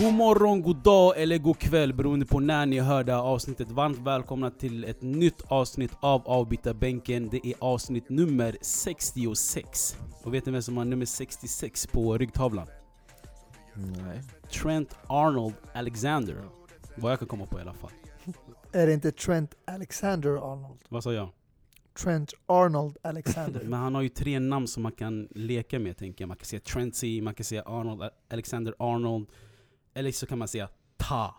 [0.00, 3.70] God morgon, god dag eller god kväll beroende på när ni hör det här avsnittet.
[3.70, 7.28] Varmt välkomna till ett nytt avsnitt av Avbytarbänken.
[7.28, 9.96] Det är avsnitt nummer 66.
[10.24, 12.66] Och vet ni vem som har nummer 66 på ryggtavlan?
[13.74, 14.22] Nej.
[14.62, 16.36] Trent Arnold Alexander.
[16.94, 17.90] Vad jag kan komma på i alla fall.
[18.72, 20.80] Är det inte Trent Alexander Arnold?
[20.88, 21.28] Vad sa jag?
[21.94, 23.60] Trent Arnold Alexander.
[23.64, 26.28] Men han har ju tre namn som man kan leka med tänker jag.
[26.28, 29.26] Man kan säga Trenty, man kan säga Arnold, Alexander Arnold.
[29.94, 31.34] Eller så kan man säga Ta.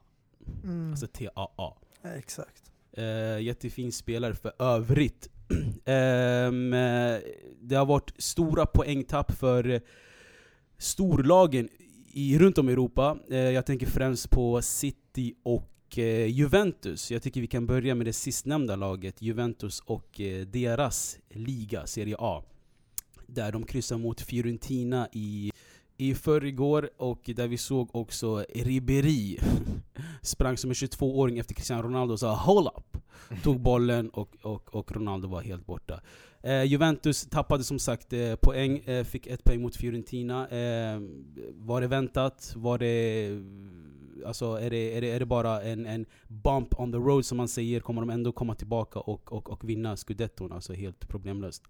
[0.63, 0.91] Mm.
[0.91, 1.73] Alltså T-A-A.
[2.03, 2.71] Exakt.
[2.97, 5.29] Uh, jättefin spelare för övrigt.
[5.85, 6.51] Eh,
[7.61, 9.81] det har varit stora poängtapp för eh,
[10.77, 11.69] storlagen
[12.11, 13.17] i, runt om i Europa.
[13.29, 17.11] Eh, jag tänker främst på City och eh, Juventus.
[17.11, 22.15] Jag tycker vi kan börja med det sistnämnda laget, Juventus och eh, deras liga, Serie
[22.19, 22.43] A.
[23.27, 25.51] Där de kryssar mot Fiorentina i,
[25.97, 29.37] i förrgår, och där vi såg också Ribéry
[30.21, 32.99] sprang som en 22-åring efter Cristiano Ronaldo och sa 'Hold up'
[33.43, 36.01] Tog bollen och, och, och Ronaldo var helt borta.
[36.43, 40.47] Eh, Juventus tappade som sagt eh, poäng, eh, fick ett poäng mot Fiorentina.
[40.47, 41.01] Eh,
[41.51, 42.53] var det väntat?
[42.55, 43.29] Var det...
[44.25, 47.37] Alltså är det, är det, är det bara en, en bump on the road som
[47.37, 47.79] man säger?
[47.79, 50.51] Kommer de ändå komma tillbaka och, och, och vinna scudetton?
[50.51, 51.63] Alltså helt problemlöst.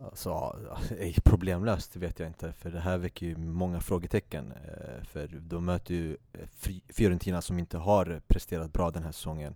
[0.00, 0.56] Alltså,
[1.24, 4.52] problemlöst vet jag inte, för det här väcker ju många frågetecken.
[4.52, 9.54] Eh, för de möter ju eh, Fiorentina som inte har presterat bra den här säsongen.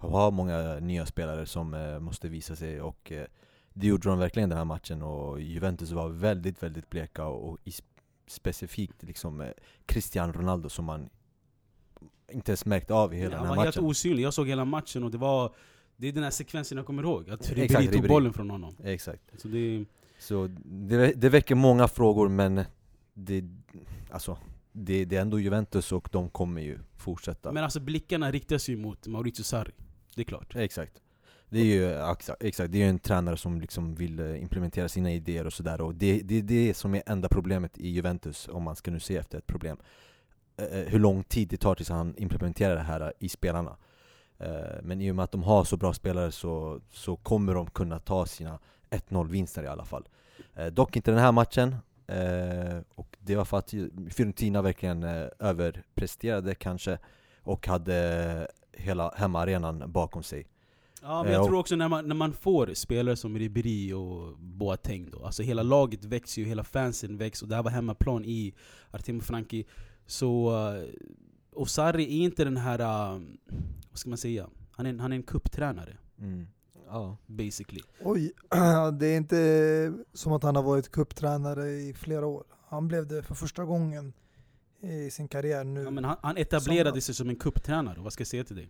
[0.00, 3.12] De har många nya spelare som eh, måste visa sig och
[3.72, 7.58] det gjorde de verkligen den här matchen och Juventus var väldigt, väldigt bleka och
[8.26, 9.52] specifikt liksom
[9.86, 11.08] Cristiano Ronaldo som man
[12.32, 13.88] inte ens märkte av i hela han den här var helt matchen.
[13.88, 15.54] osynlig, jag såg hela matchen och det var...
[15.96, 18.08] Det är den här sekvensen jag kommer ihåg, att Ribéry tog Ribéry.
[18.08, 18.76] bollen från honom.
[18.84, 19.22] Exakt.
[19.38, 19.84] Så det,
[20.18, 22.64] Så det, det väcker många frågor men
[23.14, 23.44] det,
[24.10, 24.38] alltså,
[24.72, 27.52] det, det är ändå Juventus och de kommer ju fortsätta.
[27.52, 29.72] men alltså blickarna riktas ju mot Maurizio Sarri,
[30.14, 30.56] det är klart.
[30.56, 30.92] Exakt.
[31.48, 35.44] Det är ju exakt, det är en tränare som liksom vill eh, implementera sina idéer
[35.46, 38.76] och sådär och det det, är det som är enda problemet i Juventus om man
[38.76, 39.76] ska nu se efter ett problem.
[40.56, 43.76] Eh, eh, hur lång tid det tar tills han implementerar det här i spelarna.
[44.38, 44.48] Eh,
[44.82, 47.98] Men i och med att de har så bra spelare så, så kommer de kunna
[47.98, 48.58] ta sina
[48.90, 50.08] 1-0 vinster i alla fall.
[50.72, 51.76] Dock inte den här matchen,
[52.94, 53.74] och det var för att
[54.10, 55.02] Fiorentina verkligen
[55.38, 56.98] överpresterade kanske
[57.42, 60.46] och hade hela hemmaarenan bakom sig.
[61.02, 65.10] Ja, men jag tror också när man, när man får spelare som Ribéry och Boateng
[65.10, 68.54] då, alltså hela laget växer ju, hela fansen växer, och det här var hemmaplan i
[68.90, 69.64] Artemo Franki.
[70.06, 70.84] Så, eh,
[71.52, 73.20] och Sarri är inte den här, eh,
[73.90, 74.46] vad ska man säga?
[74.70, 76.46] Han är, en- han är en kupptränare, Mm.
[76.88, 77.16] Ja.
[77.26, 77.80] basically.
[78.04, 78.32] Oj,
[78.98, 82.44] det är inte som att han har varit kupptränare i flera år.
[82.68, 84.12] Han blev det för första gången
[84.80, 85.82] i sin karriär nu.
[85.82, 88.56] Ja, men han, han etablerade Som- sig som en kupptränare, vad ska jag säga till
[88.56, 88.68] dig?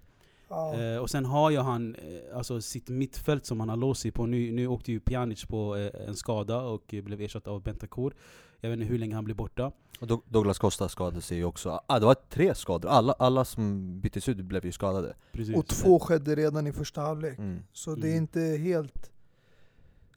[0.49, 0.75] Ja.
[0.81, 4.11] Eh, och sen har ju han eh, alltså sitt mittfält som han har låst sig
[4.11, 4.27] på.
[4.27, 8.15] Nu, nu åkte ju Pjanic på eh, en skada och eh, blev ersatt av Bentancur.
[8.61, 9.73] Jag vet inte hur länge han blir borta.
[10.01, 11.81] Och Doug- Douglas Costa skadade sig ju också.
[11.87, 15.15] Ah, det var tre skador, alla, alla som byttes ut blev ju skadade.
[15.33, 15.57] Precis.
[15.57, 17.39] Och två skedde redan i första halvlek.
[17.39, 17.63] Mm.
[17.73, 18.23] Så det är Mm.
[18.23, 19.11] inte helt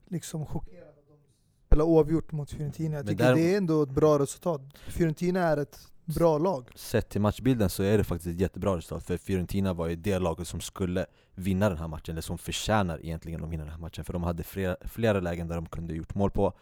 [0.07, 2.95] liksom chockerande att de spelar oavgjort mot Fiorentina.
[2.97, 4.61] Jag tycker där- det är ändå ett bra resultat.
[4.87, 6.69] Fiorentina är ett bra lag.
[6.75, 10.19] Sett till matchbilden så är det faktiskt ett jättebra resultat, för Fiorentina var ju det
[10.19, 11.05] laget som skulle
[11.35, 14.23] vinna den här matchen, eller som förtjänar egentligen att vinna den här matchen, för de
[14.23, 16.53] hade flera, flera lägen där de kunde gjort mål på,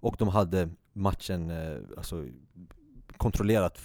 [0.00, 2.24] och de hade matchen eh, alltså,
[3.16, 3.78] kontrollerat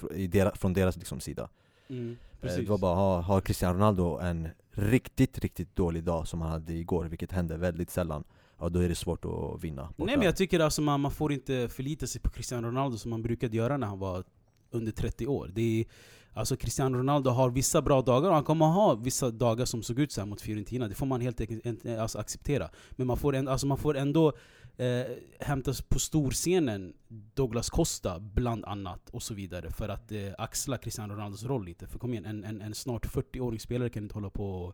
[0.53, 1.49] från deras liksom, sida.
[1.89, 2.55] Mm, Eh.
[2.55, 6.73] Det var bara, har, har Cristiano Ronaldo en riktigt, riktigt dålig dag som han hade
[6.73, 8.23] igår, vilket hände väldigt sällan,
[8.59, 9.81] ja då är det svårt att vinna.
[9.81, 10.03] borta.
[10.05, 13.11] Nej men jag tycker alltså man, man får inte förlita sig på Cristiano Ronaldo som
[13.11, 14.23] man brukade göra när han var
[14.71, 15.51] under 30 år.
[15.53, 15.85] Det är,
[16.33, 19.99] alltså Cristiano Ronaldo har vissa bra dagar och han kommer ha vissa dagar som såg
[19.99, 20.87] ut så mot Fiorentina.
[20.87, 22.69] Det får man helt enkelt alltså, acceptera.
[22.91, 24.33] Men man får, ändå, alltså, man får ändå
[24.79, 25.05] eh,
[25.39, 31.13] hämtas på storscenen Douglas Costa bland annat och så vidare för att eh, axla Cristiano
[31.13, 31.87] Ronaldos roll lite.
[31.87, 34.73] För kom igen, en, en, en snart 40-årig spelare kan inte hålla på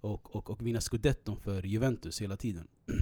[0.00, 2.68] och, och, och vinna scudetton för Juventus hela tiden.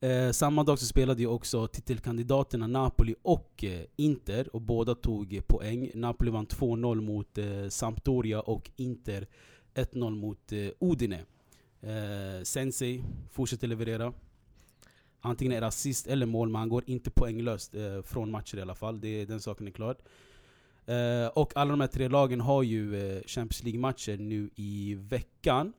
[0.00, 5.34] Eh, samma dag så spelade ju också titelkandidaterna Napoli och eh, Inter och båda tog
[5.34, 5.90] eh, poäng.
[5.94, 9.26] Napoli vann 2-0 mot eh, Sampdoria och Inter
[9.74, 11.24] 1-0 mot eh, Udine.
[11.80, 14.12] Eh, Sensei fortsätter leverera.
[15.26, 18.60] Antingen är det assist eller mål, men han går inte poänglöst eh, från matcher i
[18.60, 19.00] alla fall.
[19.00, 19.96] Det, den saken är klar.
[20.86, 25.72] Eh, och alla de här tre lagen har ju eh, Champions League-matcher nu i veckan.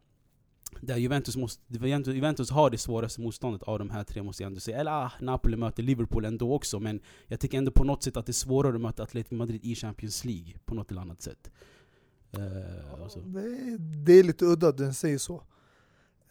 [0.81, 4.47] där Juventus, måste, Juventus, Juventus har det svåraste motståndet av de här tre måste jag
[4.47, 4.77] ändå säga.
[4.77, 8.25] Eller ah, Napoli möter Liverpool ändå också, men jag tycker ändå på något sätt att
[8.25, 11.51] det är svårare att möta Atletico Madrid i Champions League, på något eller annat sätt.
[12.37, 13.19] Uh, alltså.
[13.19, 15.43] det, är, det är lite udda att den säger så.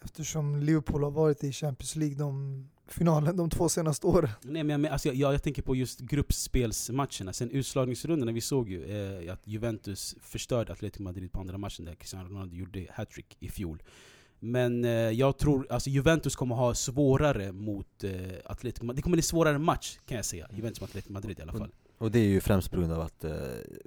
[0.02, 4.31] Eftersom Liverpool har varit i Champions League de finalen de två senaste åren.
[4.42, 7.32] Nej, men jag, alltså, jag, jag tänker på just gruppspelsmatcherna.
[7.32, 11.94] Sen utslagningsrundan, vi såg ju eh, att Juventus förstörde Atletico Madrid på andra matchen där
[11.94, 13.82] Cristiano Ronaldo gjorde hattrick i fjol.
[14.38, 18.12] Men eh, jag tror alltså Juventus kommer ha svårare mot eh,
[18.44, 18.98] Atletico Madrid.
[18.98, 20.48] Det kommer bli svårare match kan jag säga.
[20.52, 21.70] Juventus mot Atletico Madrid i alla fall.
[21.98, 23.32] Och det är ju främst på grund av att eh,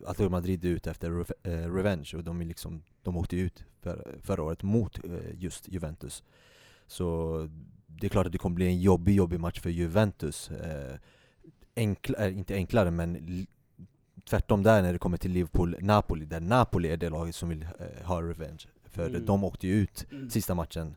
[0.06, 3.64] Atletico Madrid är ute efter re eh, revenge och de, är liksom, de åkte ut
[3.82, 6.24] för, förra året mot eh, just Juventus.
[6.88, 7.50] Så
[8.00, 10.52] det är klart att det kommer bli en jobbig, jobbig match för Juventus.
[10.52, 10.96] Eh,
[11.76, 13.48] enkla, eh, inte enklare, men
[14.30, 18.06] tvärtom där när det kommer till Liverpool-Napoli, där Napoli är det laget som vill eh,
[18.06, 18.66] ha revenge.
[18.86, 19.26] För mm.
[19.26, 20.30] de åkte ju ut mm.
[20.30, 20.96] sista matchen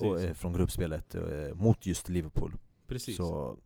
[0.00, 1.16] och, eh, från gruppspelet
[1.54, 2.52] mot just Liverpool.
[2.86, 3.16] Precis.
[3.16, 3.56] Så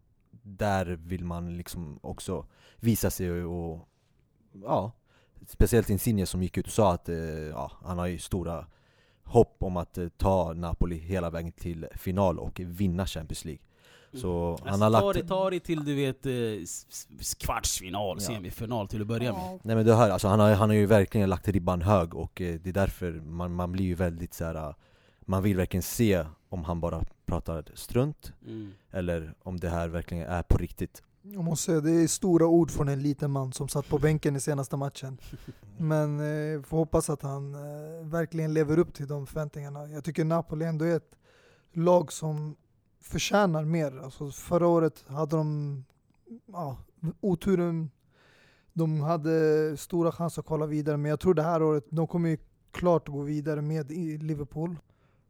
[0.42, 2.46] där vill man liksom också
[2.76, 3.88] visa sig och,
[4.52, 4.92] ja,
[5.46, 7.08] speciellt Insigne som gick ut och sa att
[7.50, 8.66] ja, han har ju stora
[9.28, 13.62] hopp om att eh, ta Napoli hela vägen till final och vinna Champions League.
[14.12, 14.70] Så mm.
[14.70, 15.02] han har lagt...
[15.02, 16.32] Ta det, ta det till du vet eh,
[17.38, 18.26] kvartsfinal, ja.
[18.26, 19.58] semifinal till att börja med.
[19.62, 22.40] Nej men du hör, alltså, han, har, han har ju verkligen lagt ribban hög och
[22.40, 24.74] eh, det är därför man, man blir ju väldigt så här,
[25.20, 28.72] Man vill verkligen se om han bara pratar strunt, mm.
[28.90, 31.02] eller om det här verkligen är på riktigt.
[31.22, 34.36] Jag måste säga, det är stora ord från en liten man som satt på bänken
[34.36, 35.18] i senaste matchen.
[35.78, 39.88] Men eh, får hoppas att han eh, verkligen lever upp till de förväntningarna.
[39.88, 41.16] Jag tycker Napoli ändå är ett
[41.72, 42.56] lag som
[43.00, 43.98] förtjänar mer.
[44.04, 45.84] Alltså förra året hade de
[46.46, 46.76] ja,
[47.20, 47.90] oturen.
[48.72, 52.28] De hade stora chanser att kolla vidare, men jag tror det här året, de kommer
[52.28, 52.38] ju
[52.70, 53.90] klart att gå vidare med
[54.22, 54.76] Liverpool.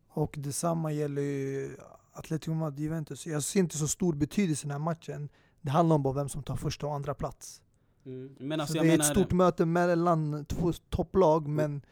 [0.09, 1.77] Och detsamma gäller ju
[2.13, 3.27] Atletico Madrid Juventus.
[3.27, 5.29] Jag ser inte så stor betydelse i den här matchen.
[5.61, 7.63] Det handlar om bara vem som tar första och andra plats.
[8.07, 8.61] Mm.
[8.61, 9.05] Alltså, det är menar...
[9.05, 11.83] ett stort möte mellan två topplag, men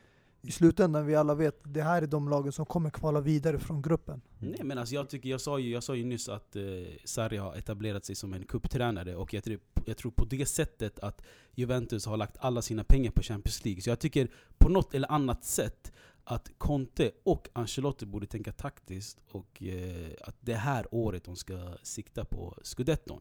[0.43, 3.83] i slutändan, vi alla vet, det här är de lagen som kommer kvala vidare från
[3.83, 4.21] gruppen.
[4.39, 6.63] Nej men alltså jag, tycker, jag, sa ju, jag sa ju nyss att eh,
[7.05, 10.99] Sarri har etablerat sig som en kupptränare och jag tror, jag tror på det sättet
[10.99, 11.23] att
[11.55, 13.83] Juventus har lagt alla sina pengar på Champions League.
[13.83, 15.93] Så jag tycker på något eller annat sätt
[16.25, 21.75] att Conte och Ancelotti borde tänka taktiskt och eh, att det här året de ska
[21.83, 23.21] sikta på scudetton.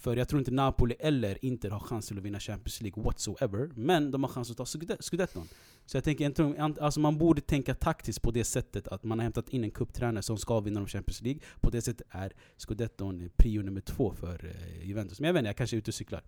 [0.00, 3.70] För jag tror inte Napoli eller Inter har chans till att vinna Champions League whatsoever.
[3.74, 4.66] Men de har chans att ta
[5.00, 5.48] scudetton.
[5.86, 9.48] Så jag tänker, alltså man borde tänka taktiskt på det sättet att man har hämtat
[9.48, 11.40] in en kupptränare som ska vinna Champions League.
[11.60, 15.20] På det sättet är scudetton prio nummer två för eh, Juventus.
[15.20, 16.22] Men jag vet inte, jag kanske är ute och cyklar.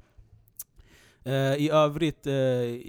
[1.27, 2.33] Uh, I övrigt, uh,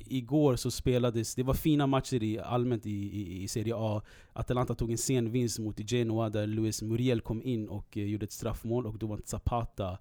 [0.05, 4.01] igår så spelades, det var fina matcher i, allmänt i, i, i, Serie A.
[4.33, 8.23] Atalanta tog en sen vinst mot Genoa där Luis Muriel kom in och uh, gjorde
[8.23, 9.97] ett straffmål och då var Zapata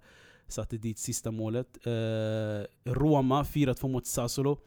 [0.53, 1.87] satte dit sista målet.
[1.87, 4.59] Eh, Roma 4-2 mot Sassuolo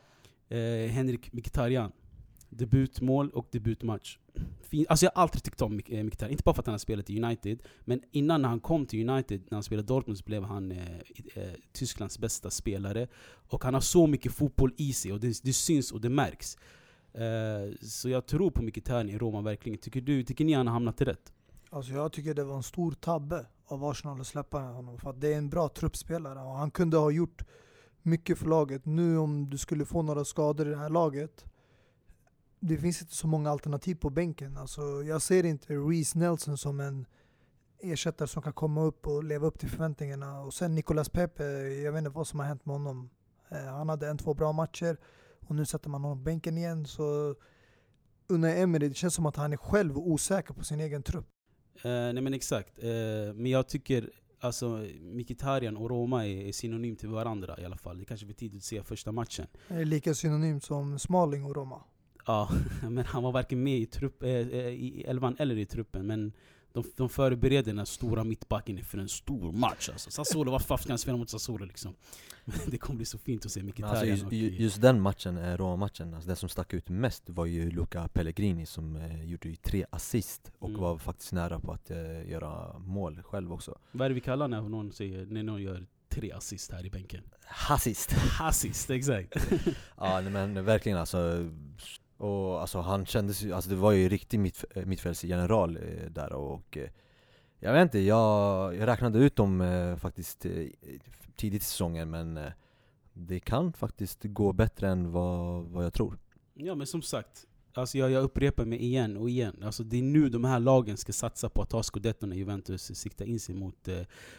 [0.50, 1.92] eh, Henrik Mkhitaryan.
[2.50, 4.18] Debutmål och debutmatch.
[4.62, 4.86] Fin.
[4.90, 7.10] Alltså jag har alltid tyckt om eh, Mkhitaryan, inte bara för att han har spelat
[7.10, 10.44] i United, men innan när han kom till United, när han spelade Dortmund, så blev
[10.44, 10.78] han eh,
[11.36, 13.08] eh, Tysklands bästa spelare.
[13.50, 16.58] Och han har så mycket fotboll i sig, och det, det syns och det märks.
[17.14, 19.78] Eh, så jag tror på Mkhitaryan i Roma verkligen.
[19.78, 21.34] Tycker du, tycker ni han har hamnat rätt?
[21.70, 25.22] Alltså jag tycker det var en stor tabbe av Arsenal att släppa honom, för att
[25.22, 26.40] det är en bra truppspelare.
[26.40, 27.46] Och han kunde ha gjort
[28.02, 28.86] mycket för laget.
[28.86, 31.46] Nu om du skulle få några skador i det här laget,
[32.60, 34.58] det finns inte så många alternativ på bänken.
[34.58, 37.06] Alltså, jag ser inte Reece Nelson som en
[37.80, 40.42] ersättare som kan komma upp och leva upp till förväntningarna.
[40.42, 41.44] Och sen Nicolas Pepe,
[41.84, 43.10] jag vet inte vad som har hänt med honom.
[43.50, 44.98] Eh, han hade en, två bra matcher
[45.48, 46.86] och nu sätter man honom på bänken igen.
[46.86, 47.36] Så
[48.28, 51.35] under Emery, det känns som att han är själv osäker på sin egen trupp.
[51.76, 52.84] Uh, nej men exakt.
[52.84, 52.90] Uh,
[53.34, 58.00] men jag tycker Alltså Mkhitaryan och Roma är, är synonym till varandra i alla fall.
[58.00, 59.48] Det kanske för tidigt att se första matchen.
[59.68, 61.84] Det är lika synonymt som Smalling och Roma.
[62.26, 62.50] Ja,
[62.90, 66.08] men han var varken med i, trupp, äh, i elvan eller i truppen.
[66.08, 66.34] Men
[66.76, 70.12] de, de förbereder den här stora mittbacken för en stor match alltså.
[70.12, 71.96] Sassuolo, vad fan ska han spela mot Sassuolo liksom?
[72.46, 75.38] Men det kommer bli så fint att se Mkhitaryan alltså just, och, just den matchen,
[75.38, 79.56] eh, Roma-matchen, alltså den som stack ut mest var ju Luca Pellegrini som eh, gjorde
[79.56, 80.82] tre assist och mm.
[80.82, 84.48] var faktiskt nära på att eh, göra mål själv också Vad är det vi kallar
[84.48, 87.24] när någon, säger, när någon gör tre assist här i bänken?
[87.46, 88.12] Hassist!
[88.12, 89.34] Hassist, exakt!
[89.98, 91.50] ja men verkligen alltså
[92.18, 96.34] och alltså han kändes ju, alltså det var ju riktig mitt, eh, mittfältsgeneral eh, där
[96.34, 96.90] och eh,
[97.60, 100.68] Jag vet inte, jag, jag räknade ut dem eh, faktiskt eh,
[101.36, 102.52] tidigt i säsongen men eh,
[103.14, 106.18] det kan faktiskt gå bättre än vad, vad jag tror
[106.54, 109.64] Ja men som sagt, alltså jag, jag upprepar mig igen och igen.
[109.64, 113.00] Alltså det är nu de här lagen ska satsa på att ta scudetton när Juventus
[113.00, 113.90] siktar in sig mot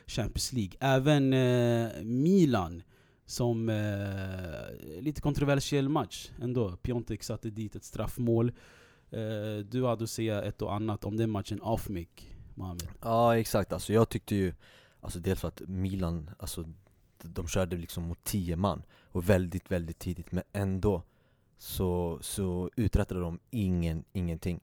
[0.07, 0.73] Champions League.
[0.81, 1.29] Även
[2.23, 2.83] Milan,
[3.27, 3.77] som eh,
[5.07, 6.77] lite kontroversiell match ändå.
[6.77, 8.53] Piontek satte dit ett straffmål.
[9.11, 12.09] Eh, du hade att säga ett och annat om den matchen off mic,
[12.55, 12.89] Mohamed.
[13.03, 14.53] Ja exakt, alltså jag tyckte ju
[15.07, 16.65] Alltså dels för att Milan, alltså
[17.23, 18.83] de körde liksom mot 10 man
[19.13, 21.03] och väldigt, väldigt tidigt men ändå
[21.59, 24.61] så, så uträttade de ingen, ingenting.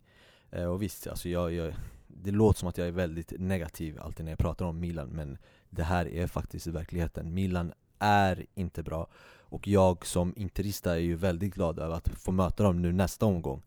[0.52, 1.74] Eh, och visst, alltså jag, jag,
[2.08, 5.38] det låter som att jag är väldigt negativ alltid när jag pratar om Milan men
[5.70, 7.34] det här är faktiskt verkligheten.
[7.34, 7.74] Milan
[8.04, 9.08] är inte bra
[9.40, 13.26] och jag som interista är ju väldigt glad över att få möta dem nu nästa
[13.26, 13.62] omgång.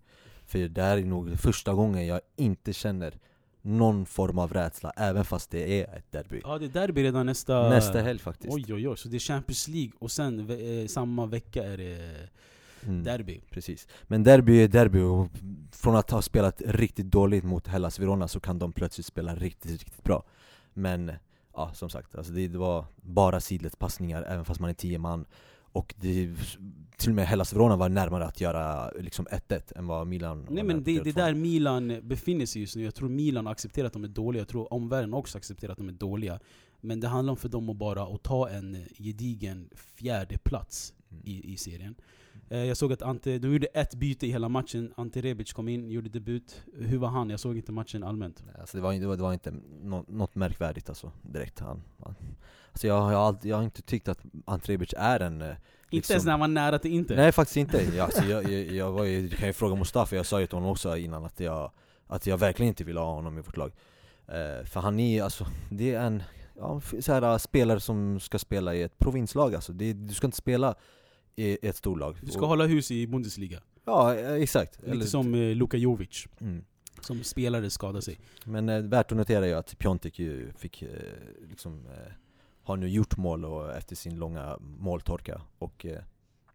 [0.46, 3.14] För det här är nog första gången jag inte känner
[3.62, 6.40] någon form av rädsla, även fast det är ett derby.
[6.44, 7.68] Ja, det är derby redan nästa...
[7.68, 8.54] Nästa helg faktiskt.
[8.54, 12.28] Oj oj oj, så det är Champions League och sen eh, samma vecka är det
[12.86, 13.40] Mm, derby.
[13.50, 13.88] Precis.
[14.02, 15.28] Men derby är derby och
[15.72, 19.70] från att ha spelat riktigt dåligt mot Hellas Verona så kan de plötsligt spela riktigt,
[19.70, 20.24] riktigt bra.
[20.74, 21.12] Men
[21.56, 25.24] ja, som sagt, alltså det, det var bara sidledspassningar även fast man är tio man.
[25.72, 26.34] Och det,
[26.96, 30.64] till och med Hellas Verona var närmare att göra liksom 1-1 än vad Milan Nej
[30.64, 33.86] men det, det göra där Milan befinner sig just nu, jag tror Milan har accepterat
[33.86, 36.40] att de är dåliga, jag tror omvärlden också accepterat att de är dåliga.
[36.80, 41.22] Men det handlar om för dem att bara att ta en gedigen fjärde plats Mm.
[41.24, 41.94] i, i serien.
[42.48, 45.68] Eh, jag såg att Ante, de gjorde ett byte i hela matchen, Ante Rebic kom
[45.68, 46.62] in, gjorde debut.
[46.74, 47.30] Hur var han?
[47.30, 48.42] Jag såg inte matchen allmänt.
[48.46, 51.58] Nej, Alltså det, var, det, var, det var inte nå, något märkvärdigt alltså, direkt.
[51.60, 52.14] Han, han.
[52.72, 55.48] Alltså jag, jag, har alltid, jag har inte tyckt att Ante Rebic är en eh,
[55.48, 55.60] Inte
[55.90, 57.16] Liksom- ens när han var nära till inte.
[57.16, 60.16] Nej faktiskt inte, jag, alltså, jag, jag, jag var ju, du kan ju fråga Mustafa,
[60.16, 61.70] jag sa ju till honom också innan att jag,
[62.06, 63.72] att jag verkligen inte vill ha honom i vårt lag
[64.26, 66.22] eh, För han är alltså, det är en
[66.56, 70.26] ja, så här, uh, spelare som ska spela i ett provinslag alltså, det, du ska
[70.26, 70.74] inte spela
[71.36, 73.60] i ett storlag Du ska Och- hålla hus i Bundesliga.
[73.84, 76.64] Ja eh, exakt, Lite som eh, Luka Jovic, mm.
[77.00, 78.18] som spelare skadade sig.
[78.44, 80.88] Men eh, värt att notera är att Piontek ju fick eh,
[81.50, 82.12] liksom eh,
[82.62, 85.98] Har nu gjort mål och, efter sin långa måltorka och eh,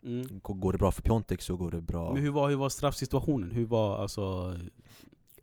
[0.04, 0.40] Mm.
[0.44, 3.52] går det bra för Piontek så går det bra Men hur var, hur var straffsituationen?
[3.52, 4.56] Hur var alltså...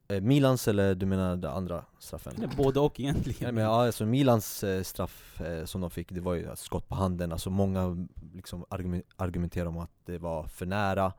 [0.09, 2.33] eh, Milans eller du menar den andra straffen?
[2.37, 3.39] Nej, både och egentligen.
[3.43, 6.89] Nej, men ja, alltså Milans eh, straff eh, som de fick, det var ju skott
[6.89, 11.13] på handen, alltså många liksom argumen- argumenterar om att det var för nära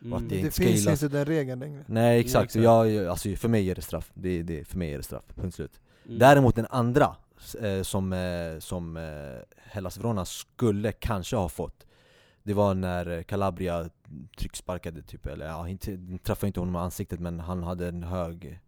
[0.00, 0.12] Mm.
[0.12, 1.84] och att det Det inte finns inte den regeln längre.
[1.86, 2.64] Nej exakt, exakt.
[2.64, 5.54] Jag, alltså, för mig är det straff, det, det, för mig är det straff, punkt
[5.54, 6.18] slut Mm.
[6.18, 7.16] Däremot den andra,
[7.60, 9.02] eh, som, eh, som eh,
[9.56, 11.86] Hellas Verona skulle kanske ha fått
[12.42, 13.88] Det var när Calabria
[14.38, 18.60] trycksparkade typ, eller ja, inte, träffade inte honom i ansiktet men han hade en hög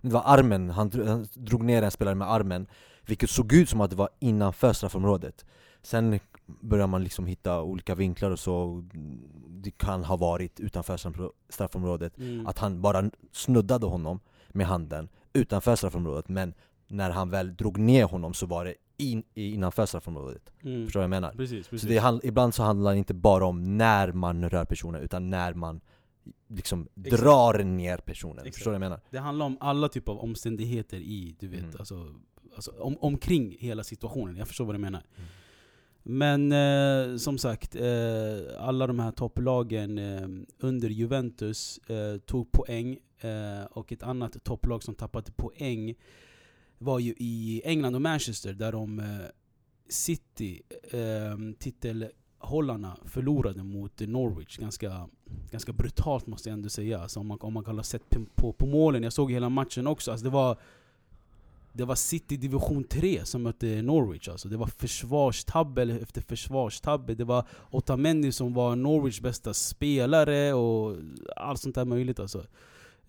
[0.00, 2.66] Det var armen, han, dro- han drog ner en spelare med armen
[3.06, 5.44] Vilket såg ut som att det var innanför straffområdet
[5.82, 8.84] Sen börjar man liksom hitta olika vinklar och så
[9.48, 12.46] Det kan ha varit utanför straff- straffområdet Mm.
[12.46, 16.54] att han bara snuddade honom med handen utanför straffområdet men
[16.88, 20.52] när han väl drog ner honom så var det in, innanför straffområdet.
[20.64, 20.84] Mm.
[20.84, 21.32] Förstår du vad jag menar?
[21.32, 21.80] Precis, precis.
[21.80, 25.30] Så det, hand- ibland så handlar det inte bara om när man rör personen utan
[25.30, 25.80] när man
[26.48, 27.22] liksom Exakt.
[27.22, 28.38] drar ner personen.
[28.38, 28.54] Exakt.
[28.54, 29.00] Förstår du vad jag menar?
[29.10, 31.74] Det handlar om alla typer av omständigheter i, du vet, Mm.
[31.78, 32.14] alltså,
[32.54, 34.36] alltså om, omkring hela situationen.
[34.36, 35.02] Jag förstår vad du menar.
[35.16, 35.28] Mm.
[36.02, 36.52] Men
[37.12, 37.82] eh, som sagt, eh,
[38.58, 40.28] alla de här topplagen eh,
[40.58, 42.98] under Juventus eh, tog poäng.
[43.20, 45.94] Eh, och ett annat topplag som tappade poäng
[46.78, 49.04] var ju i England och Manchester där de eh,
[49.88, 55.08] City, eh, titelhållarna, förlorade mot Norwich ganska,
[55.50, 57.00] ganska brutalt måste jag ändå säga.
[57.00, 59.86] Alltså om, man, om man kollar sett på, på, på målen, jag såg hela matchen
[59.86, 60.10] också.
[60.10, 60.58] Alltså det var
[61.72, 64.48] det var City division 3 som mötte Norwich alltså.
[64.48, 67.14] Det var försvarstabbe efter försvarstabbe.
[67.14, 70.96] Det var Otamendi som var Norwichs bästa spelare och
[71.36, 72.44] allt sånt där möjligt alltså.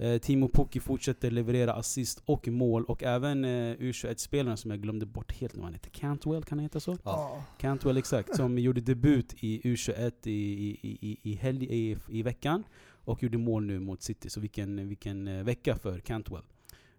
[0.01, 5.05] Eh, Timo Pukki fortsätter leverera assist och mål och även eh, U21-spelaren som jag glömde
[5.05, 6.97] bort helt nu, han heter Cantwell, kan han heta så?
[7.03, 7.43] Ja.
[7.57, 12.63] Cantwell exakt, som gjorde debut i U21 i, i, i, i, helg, i, i veckan
[13.05, 14.29] och gjorde mål nu mot City.
[14.29, 16.43] Så vilken, vilken eh, vecka för Cantwell.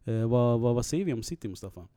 [0.04, 1.88] Eh, vad, vad, vad säger vi om City Mustafa?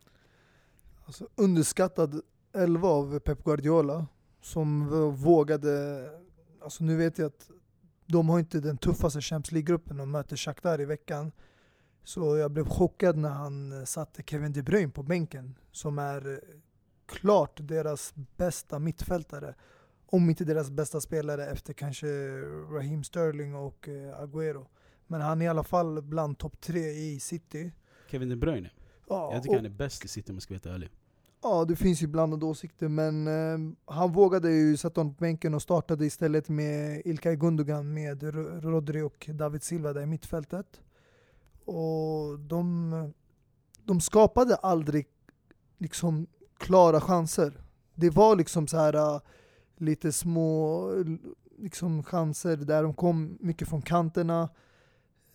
[1.05, 2.21] Alltså, underskattad
[2.53, 4.07] elva av Pep Guardiola
[4.41, 6.03] som vågade,
[6.61, 7.49] alltså nu vet jag att
[8.13, 11.31] de har inte den tuffaste Champions League-gruppen, de möter Shakhtar i veckan.
[12.03, 16.31] Så jag blev chockad när han eh, satte Kevin De Bruyne på bänken, som är
[16.33, 16.37] eh,
[17.05, 19.55] klart deras bästa mittfältare.
[20.05, 22.07] Om inte deras bästa spelare efter kanske
[22.71, 24.65] Raheem Sterling och eh, Agüero.
[25.07, 27.71] Men han är i alla fall bland topp tre i City.
[28.11, 28.69] Kevin De Bruyne?
[29.09, 30.89] Ja, Jag tycker och- han är bäst i City om jag ska vara helt ärlig.
[31.43, 35.53] Ja, det finns ju blandade åsikter, men eh, han vågade ju sätta honom på bänken
[35.53, 38.23] och startade istället med Ilkay Gundogan med
[38.63, 40.81] Rodri och David Silva där i mittfältet.
[41.65, 43.13] Och de,
[43.83, 45.07] de skapade aldrig
[45.77, 47.61] liksom klara chanser.
[47.95, 49.21] Det var liksom så här eh,
[49.77, 50.89] lite små
[51.57, 54.49] liksom chanser där de kom mycket från kanterna.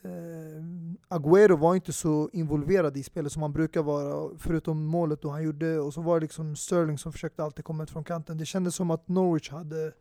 [0.08, 0.62] Eh,
[1.08, 5.42] Agüero var inte så involverad i spelet som han brukar vara, förutom målet då han
[5.42, 5.78] gjorde.
[5.78, 8.38] Och så var det liksom Sterling som försökte alltid komma ut från kanten.
[8.38, 9.92] Det kändes som att Norwich hade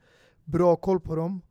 [0.46, 1.42] bra koll på dem.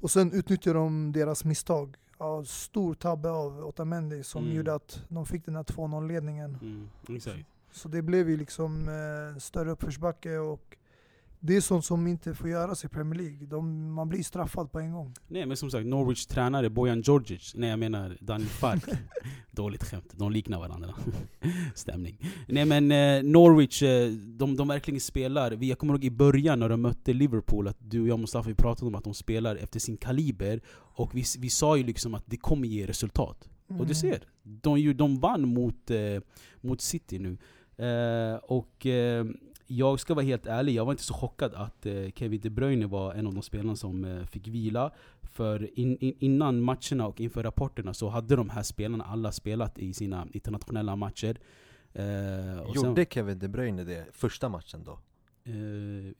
[0.00, 1.96] Och sen utnyttjade de deras misstag.
[2.18, 4.56] Ja, stor tabbe av Otamendi som Mm.
[4.56, 6.58] gjorde att de fick den här 2-0-ledningen.
[6.62, 7.46] Mm, exakt.
[7.72, 10.76] Så det blev ju liksom eh, större uppförsbacke och
[11.40, 13.46] det är sånt som inte får göras i Premier League.
[13.46, 15.14] De, man blir straffad på en gång.
[15.28, 18.84] Nej men som sagt, Norwich tränare Bojan Djordjic, nej jag menar Daniel Fark.
[19.50, 20.94] Dåligt skämt, de liknar varandra.
[21.74, 22.18] Stämning.
[22.48, 26.58] Nej men eh, Norwich, eh, de, de verkligen spelar, vi- jag kommer ihåg i början
[26.58, 29.80] när de mötte Liverpool, att du och jag Mustafa pratade om att de spelar efter
[29.80, 30.60] sin kaliber.
[30.72, 33.48] Och vi, vi sa ju liksom att det kommer ge resultat.
[33.66, 33.86] Och Mm.
[33.88, 35.98] du ser, de, de vann mot, eh,
[36.60, 37.38] mot City nu.
[37.86, 39.24] Eh, och eh,
[39.72, 42.86] jag ska vara helt ärlig, jag var inte så chockad att eh, Kevin De Bruyne
[42.86, 44.90] var en av de spelarna som eh, fick vila.
[45.22, 49.78] För in, in, innan matcherna och inför rapporterna så hade de här spelarna alla spelat
[49.78, 51.40] i sina internationella matcher.
[51.92, 54.98] Eh, och sen, Gjorde Kevin De Bruyne det första matchen då?
[55.44, 55.52] eh,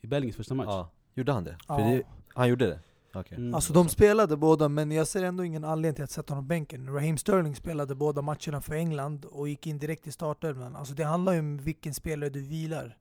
[0.00, 0.66] I Belgiens första match.
[0.69, 1.57] Ja, gjorde han det?
[1.69, 1.76] Ja.
[1.76, 2.02] För det
[2.35, 2.80] han gjorde det?
[3.14, 3.54] Okej Mm.
[3.54, 6.49] Alltså de spelade båda, men jag ser ändå ingen anledning till att sätta honom på
[6.49, 6.95] bänken.
[6.95, 10.76] Raheem Sterling spelade båda matcherna för England och gick in direkt i startelvan.
[10.76, 12.97] Alltså det handlar ju om vilken spelare du vilar.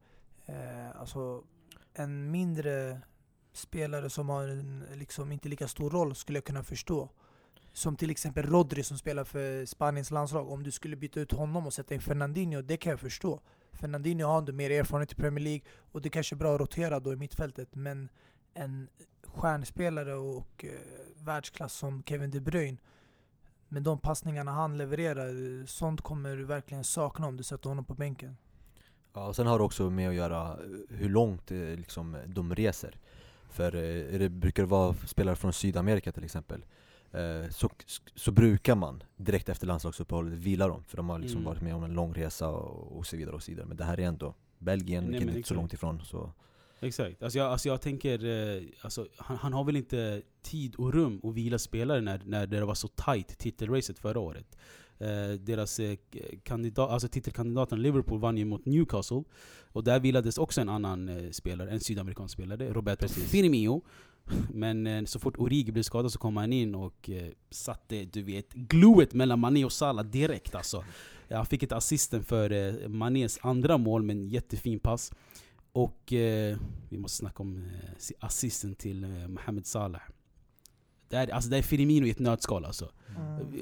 [0.50, 1.44] Eh, alltså
[1.94, 3.02] en mindre
[3.54, 7.10] spelare som har en liksom inte lika stor roll skulle jag kunna förstå.
[7.74, 10.52] Som till exempel Rodri som spelar för Spaniens landslag.
[10.52, 13.40] Om du skulle byta ut honom och sätta in Fernandinho, det kan jag förstå.
[13.72, 17.00] Fernandinho har ändå mer erfarenhet i Premier League och det kanske är bra att rotera
[17.00, 17.76] då i mittfältet.
[17.76, 18.10] Men
[18.54, 18.90] en
[19.24, 20.72] stjärnspelare och eh,
[21.26, 22.78] världsklass som Kevin De Bruyne
[23.68, 27.86] med de passningarna han levererar, eh, sånt kommer du verkligen sakna om du sätter honom
[27.86, 28.38] på bänken.
[29.20, 32.56] Ja, och sen har det också med att göra eh, hur långt eh, liksom, de
[32.56, 32.96] reser.
[33.50, 36.66] För eh, det brukar vara spelare från Sydamerika till exempel
[37.12, 37.70] eh, så,
[38.16, 41.54] så brukar man direkt efter landslagsuppehållet vila dem För de har liksom Mm.
[41.54, 43.84] varit med om en lång resa och, och så vidare och så vidare Men det
[43.84, 46.32] här är ändå Belgien, Nej, vilket är inte så långt ifrån så
[46.82, 47.24] Exakt.
[47.24, 51.22] Alltså jag, alltså jag tänker, eh, alltså han, han har väl inte tid och rum
[51.24, 54.58] att vila spelare när, när det var så tight titelracet förra året.
[55.00, 55.98] Eh, deras eh,
[56.44, 59.24] kandidat, alltså titelkandidaten Liverpool vann ju mot Newcastle.
[59.72, 63.32] Och där vilades också en annan eh, spelare, en sydamerikansk spelare, Roberto Precis.
[63.32, 63.82] Firmino.
[64.54, 68.22] Men eh, så fort Origi blev skadad så kom han in och eh, satte, du
[68.24, 70.84] vet, gluet mellan Mané och Salah direkt alltså.
[71.30, 75.12] Han fick ett assisten för eh, Manés andra mål med en jättefin pass.
[75.72, 76.04] Och
[76.90, 80.02] vi måste snacka om si- assisten till Mohamed Salah.
[81.10, 82.92] Det är, alltså det är Firmino i ett nötskal alltså.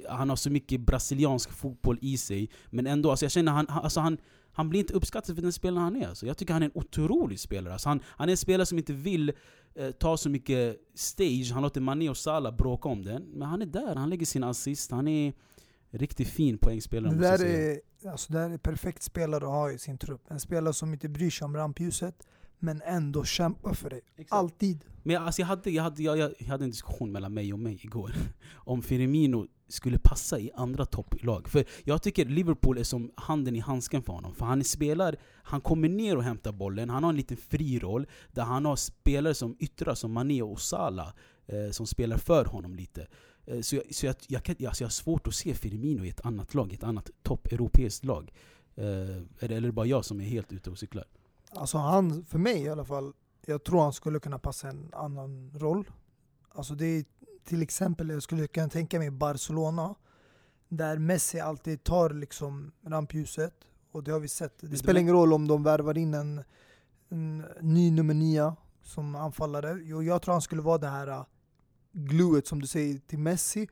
[0.09, 3.99] Han har så mycket brasiliansk fotboll i sig, men ändå, alltså jag känner han, alltså
[3.99, 4.17] han,
[4.51, 6.07] han blir inte uppskattad för den spelare han är.
[6.07, 7.73] Alltså jag tycker han är en otrolig spelare.
[7.73, 9.33] Alltså han, han är en spelare som inte vill
[9.75, 13.23] eh, ta så mycket stage, han låter Mané och Salah bråka om den.
[13.23, 15.33] Men han är där, han lägger sin assist, han är
[15.91, 17.79] riktigt fin poängspelare Det där, är,
[18.11, 20.21] alltså det där är perfekt spelare att ha i sin trupp.
[20.27, 22.27] En spelare som inte bryr sig om rampljuset,
[22.59, 24.01] men ändå kämpar för dig.
[24.29, 24.85] Alltid.
[25.03, 27.59] Men jag, alltså jag, hade, jag, hade, jag, jag hade en diskussion mellan mig och
[27.59, 28.11] mig igår
[28.53, 31.47] om Firmino skulle passa i andra topplag.
[31.49, 34.35] För jag tycker Liverpool är som handen i handsken för honom.
[34.35, 38.07] För han spelar, han kommer ner och hämtar bollen, han har en liten fri roll
[38.31, 41.13] där han har spelare som yttrar som Mané och Salah
[41.45, 43.07] eh, som spelar för honom lite.
[43.45, 46.09] Eh, så jag, så jag, jag, kan, alltså jag har svårt att se Firmino i
[46.09, 48.31] ett annat lag, i ett annat topp-europeiskt lag.
[48.75, 51.05] Eh, eller, eller är det bara jag som är helt ute och cyklar?
[51.51, 53.13] Alltså han, för mig i alla fall,
[53.45, 55.91] jag tror han skulle kunna passa en annan roll.
[56.49, 57.05] Alltså det är
[57.43, 59.95] till exempel, jag skulle kunna tänka mig Barcelona,
[60.67, 63.53] där Messi alltid tar liksom rampljuset.
[63.91, 64.53] Och det har vi sett.
[64.59, 66.43] Det spelar ingen roll om de värvar in en,
[67.09, 69.79] en ny nummer nia som anfallare.
[69.83, 71.25] Jo, jag tror han skulle vara det här
[71.97, 73.67] gluet som du säger till Messi.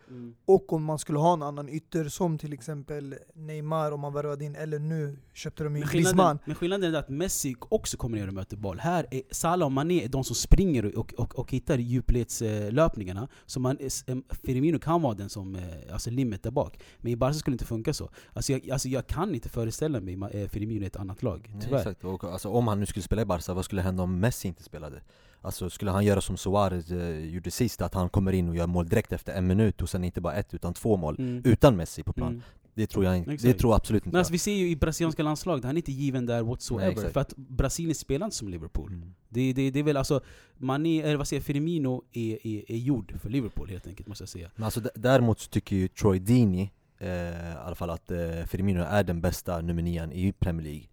[0.46, 4.46] Och om man skulle ha en annan ytter som till exempel Neymar om man värvade
[4.46, 6.40] in, eller nu köpte de Men Griezmann.
[6.46, 8.80] men skillnaden är att Messi också kommer ner och möter boll.
[8.80, 13.28] Här är Salah och Mané är de som springer och, och, och hittar djupledslöpningarna.
[13.46, 15.62] Så man, eh, Firmino kan vara den som, eh,
[15.94, 16.80] alltså limmet där bak.
[16.98, 18.10] Men i Barca skulle det inte funka så.
[18.34, 21.62] Alltså jag, alltså jag kan inte föreställa mig eh, Firmino i ett annat lag, Nej,
[21.64, 21.78] tyvärr.
[21.78, 22.04] exakt.
[22.04, 24.64] Och, alltså, om han nu skulle spela i Barca, vad skulle hända om Messi inte
[24.64, 25.02] spelade?
[25.46, 28.68] Alltså skulle han göra som Suarez eh, gjorde sist, att han kommer in och gör
[28.68, 31.42] mål direkt efter en minut och sen inte bara ett utan två mål Mm.
[31.46, 32.30] utan Messi på plan?
[32.30, 32.42] Mm.
[32.74, 33.32] Det tror jag inte.
[33.32, 34.18] Det tror jag absolut inte.
[34.18, 36.86] Alltså, vi ser ju i brasilianska landslaget, han är inte given där whatsoever.
[36.86, 37.14] Nej, exakt.
[37.14, 38.92] för att Brasilien spelar inte som Liverpool.
[38.92, 39.14] Mm.
[39.30, 40.22] Det, det, det är väl alltså,
[40.58, 44.30] Mané, eller vad säger Firmino är, är, är gjord för Liverpool helt enkelt måste jag
[44.30, 44.52] säga.
[44.56, 48.82] Men alltså, däremot så tycker ju Troy Deeney eh, i alla fall att eh, Firmino
[48.90, 50.88] är den bästa nummer nian i Premier League.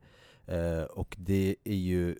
[0.46, 2.16] Eh, och det är ju,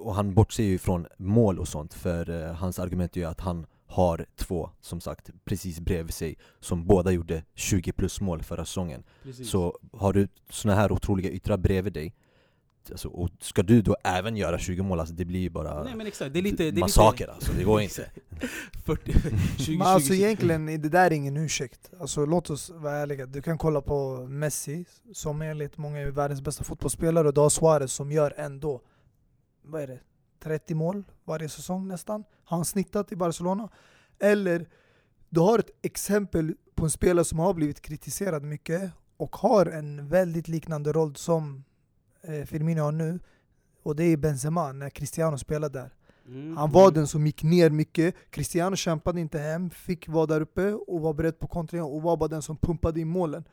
[0.00, 3.40] och han bortser ju från mål och sånt för eh, hans argument är ju att
[3.40, 8.64] han har två, som sagt, precis bredvid sig som båda gjorde 20 plus mål förra
[8.64, 9.04] säsongen.
[9.44, 12.14] Så har du såna här otroliga yttrar bredvid dig
[12.90, 15.94] alltså, och ska du då även göra 20 mål, alltså det blir ju bara Nej
[15.94, 16.70] men exakt, det är lite...
[16.70, 18.10] Det är massaker alltså, det går inte.
[18.30, 18.48] lite
[18.84, 19.12] 40,
[19.58, 21.90] 20, Men alltså 20, egentligen, det där är ingen ursäkt.
[22.00, 23.26] Alltså låt oss vara ärliga.
[23.26, 27.50] Du kan kolla på Messi, som enligt många är världens bästa fotbollsspelare, och du har
[27.50, 28.80] Suarez som gör ändå,
[29.68, 30.00] vad är det,
[30.40, 32.24] 30 mål varje säsong nästan.
[32.44, 33.68] Har han snittat i Barcelona?
[34.18, 34.68] Eller,
[35.28, 40.08] du har ett exempel på en spelare som har blivit kritiserad mycket och har en
[40.08, 41.64] väldigt liknande roll som
[42.22, 43.20] eh, Firmino har nu.
[43.82, 45.94] Och det är Benzema, när Cristiano spelade där.
[46.26, 48.14] Mm, Han var den som gick ner mycket.
[48.30, 52.16] Cristiano kämpade inte hem, fick vara där uppe och var beredd på kontring och var
[52.16, 53.44] bara den som pumpade in målen.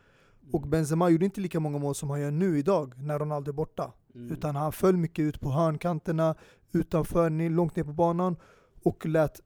[0.51, 3.53] Och Benzema gjorde inte lika många mål som han gör nu idag när Ronaldo är
[3.53, 3.91] borta.
[4.15, 4.31] Mm.
[4.31, 6.35] Utan han föll mycket ut på hörnkanterna,
[6.71, 8.35] utanför, långt ner på banan
[8.83, 9.41] och lät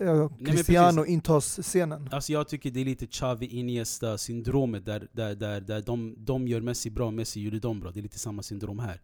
[0.00, 2.08] eh, Cristiano inta scenen.
[2.12, 6.48] Alltså jag tycker det är lite Xavi Iniesta syndromet där, där, där, där de, de
[6.48, 7.90] gör Messi bra, Messi gjorde dem bra.
[7.90, 9.00] Det är lite samma syndrom här.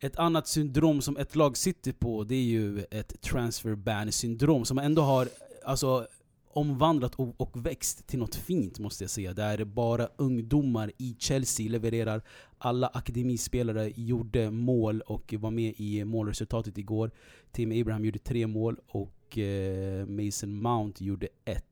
[0.00, 4.64] Ett annat syndrom som ett lag sitter på, det är ju ett transfer ban syndrom
[4.64, 5.28] som ändå har
[5.64, 6.06] alltså,
[6.52, 9.32] omvandlat och, och växt till något fint måste jag säga.
[9.32, 12.22] Där bara ungdomar i Chelsea levererar.
[12.58, 17.10] Alla akademispelare gjorde mål och var med i målresultatet igår.
[17.52, 21.71] Tim Abraham gjorde tre mål och eh, Mason Mount gjorde ett.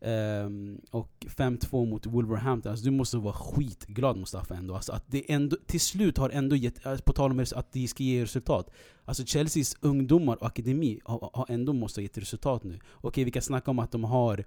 [0.00, 2.70] Ehm, och 5-2 mot Wolverhampton.
[2.70, 4.74] Alltså, du måste vara skitglad Mustafa ändå.
[4.74, 5.56] Alltså, att det ändå.
[5.66, 8.70] Till slut har ändå gett, alltså, på tal om att det ska ge resultat.
[9.04, 12.78] Alltså Chelseas ungdomar och akademi har, har ändå måste ha gett resultat nu.
[12.94, 14.44] Okej, vi kan snacka om att de har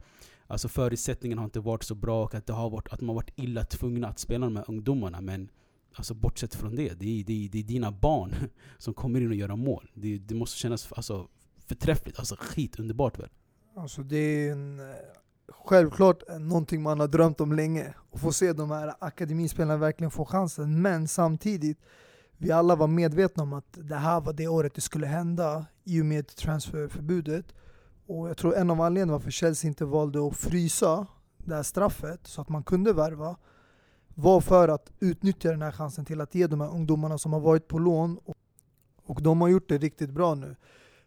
[0.52, 3.16] Alltså förutsättningarna har inte varit så bra och att, det har varit, att de har
[3.16, 5.22] varit illa tvungna att spela de här ungdomarna.
[5.22, 5.50] Men
[5.94, 8.36] alltså, bortsett från det, det är, det, är, det är dina barn
[8.78, 9.92] som kommer in och gör mål.
[9.94, 11.28] Det, det måste kännas alltså,
[11.66, 13.30] förträffligt, alltså skitunderbart väl?
[13.76, 14.86] Alltså det är en, eh,
[15.52, 17.94] självklart någonting man har drömt om länge.
[18.12, 20.82] Att få se de här akademispelarna verkligen få chansen.
[20.82, 21.78] Men samtidigt,
[22.38, 26.02] vi alla var medvetna om att det här var det året det skulle hända i
[26.02, 27.46] och med transferförbudet.
[28.08, 32.28] Och jag tror en av anledningarna varför Chelsea inte valde att frysa det här straffet
[32.28, 33.36] så att man kunde värva
[34.16, 37.40] var för att utnyttja den här chansen till att ge de här ungdomarna som har
[37.40, 38.36] varit på lån och,
[39.06, 40.56] och de har gjort det riktigt bra nu.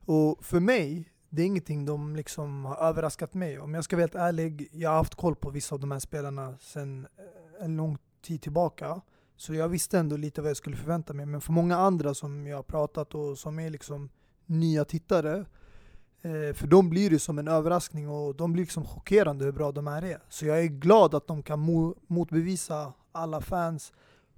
[0.06, 3.58] Och för mig, det är ingenting de liksom har överraskat mig.
[3.60, 5.98] Om jag ska vara helt ärlig, jag har haft koll på vissa av de här
[5.98, 9.00] spelarna sedan eh, en lång tid tillbaka.
[9.36, 11.26] Så jag visste ändå lite vad jag skulle förvänta mig.
[11.26, 14.10] Men för många andra som jag har pratat och som är liksom
[14.46, 15.38] nya tittare,
[16.22, 19.72] eh, för dem blir det som en överraskning och de blir liksom chockerande hur bra
[19.72, 20.22] de här är.
[20.28, 23.92] Så jag är glad att de kan mo- motbevisa alla fans,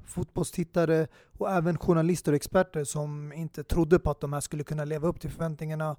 [0.05, 1.07] fotbollstittare
[1.39, 5.09] och även journalister och experter som inte trodde på att de här skulle kunna leva
[5.09, 5.97] upp till förväntningarna.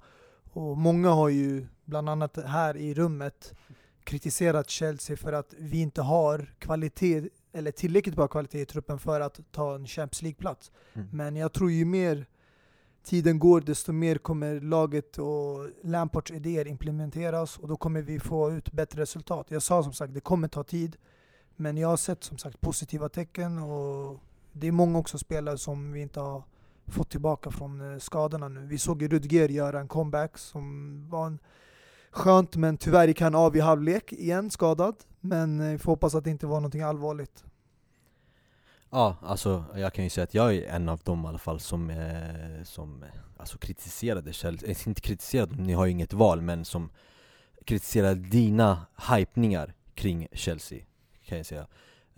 [0.58, 3.54] Och många har ju, bland annat här i rummet,
[4.04, 9.20] kritiserat Chelsea för att vi inte har kvalitet, eller tillräckligt bra kvalitet i truppen för
[9.20, 10.70] att ta en Champions League-plats.
[10.94, 11.08] Mm.
[11.12, 12.26] Men jag tror ju mer
[13.04, 18.52] tiden går, desto mer kommer laget och Lampards idéer implementeras och då kommer vi få
[18.52, 19.46] ut bättre resultat.
[19.50, 20.96] Jag sa som sagt, det kommer ta tid.
[21.56, 24.20] Men jag har sett som sagt positiva tecken och
[24.52, 26.42] det är många också spelare som vi inte har
[26.88, 28.66] fått tillbaka från eh, skadorna nu.
[28.66, 31.38] Vi såg ju Rudger göra en comeback som var en
[32.10, 34.94] skönt men tyvärr gick han av i halvlek igen skadad.
[35.20, 37.44] Men eh, vi får hoppas att det inte var någonting allvarligt.
[38.90, 41.60] Ja, alltså jag kan ju säga att jag är en av dem i alla fall
[41.60, 46.40] som, eh, som eh, alltså, kritiserade Chelsea, eh, inte kritiserade ni har ju inget val,
[46.40, 46.90] men som
[47.64, 50.78] kritiserade dina hypningar kring Chelsea,
[51.24, 51.66] kan jag säga.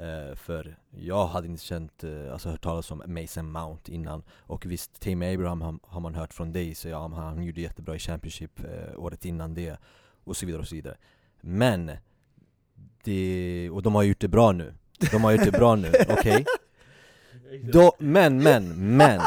[0.01, 4.67] Eh, för jag hade inte känt, eh, alltså hört talas om Mason Mount innan, och
[4.67, 8.61] visst, Tammy Abraham har, man hört från dig, så ja, han, gjorde jättebra i Championship
[8.61, 9.77] eh, året innan det,
[10.25, 10.97] och så vidare och så vidare.
[11.41, 11.91] Men,
[13.05, 14.75] det, och de har gjort det bra nu.
[15.11, 16.45] De har gjort det bra nu, okej?
[17.73, 19.21] Då, men, men, men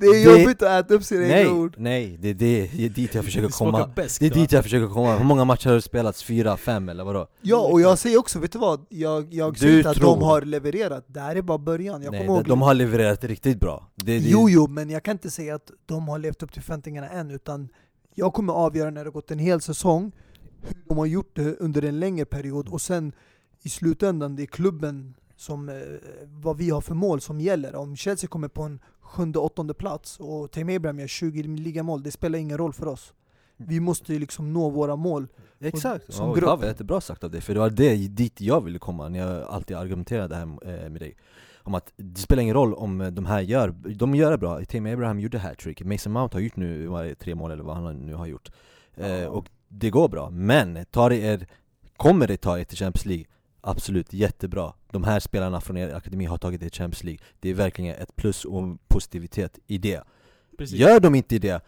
[0.00, 1.74] Det är Det- jobbigt att äta upp sina egna Nej, ord.
[1.78, 4.86] nej, det, det, det är dit jag försöker komma bäst, Det är dit jag försöker
[4.94, 6.22] komma, hur många matcher har det spelats?
[6.24, 7.26] Fyra, fem eller vadå?
[7.42, 8.86] Ja, och jag säger också, vet du vad?
[8.88, 12.02] Jag, jag Du säger inte att tror- de har levererat, det här är bara början.
[12.02, 15.02] Jag nej, kommer ihåg de har levererat riktigt bra det, det, Jo, jo, men jag
[15.02, 17.68] kan inte säga att de har levt upp till förväntningarna än, utan
[18.14, 20.12] jag kommer avgöra när det gått en hel säsong,
[20.62, 23.12] hur de har gjort det under en längre period, och sen
[23.62, 25.74] i slutändan det är klubben som, eh,
[26.24, 27.74] vad vi har för mål som gäller.
[27.76, 32.10] Om Chelsea kommer på en sjunde, åttonde plats och Tammy Abraham gör 20 ligamål, det
[32.10, 33.14] spelar ingen roll för oss.
[33.56, 35.28] Vi måste ju liksom nå våra mål.
[35.60, 36.60] Exakt, som och grupp.
[36.60, 39.42] var jättebra sagt av dig, för det var det dit jag ville komma när jag
[39.42, 41.16] alltid argumenterade här eh, med dig
[41.62, 44.92] Om att det spelar ingen roll om de här gör, de gör det bra, Tammy
[44.92, 48.26] Abraham gjorde hattrick, Mason Mount har gjort nu tre mål eller vad han nu har
[48.26, 48.52] gjort
[48.96, 51.46] eh, Och det går bra, men tar det er,
[51.96, 53.24] kommer det ta er till Champions League?
[53.60, 54.72] Absolut, jättebra.
[54.90, 57.24] De här spelarna från er akademi har tagit till Champions League.
[57.40, 60.02] Det är verkligen ett plus och en positivitet i det.
[60.58, 60.78] Precis.
[60.78, 61.64] Gör de inte det,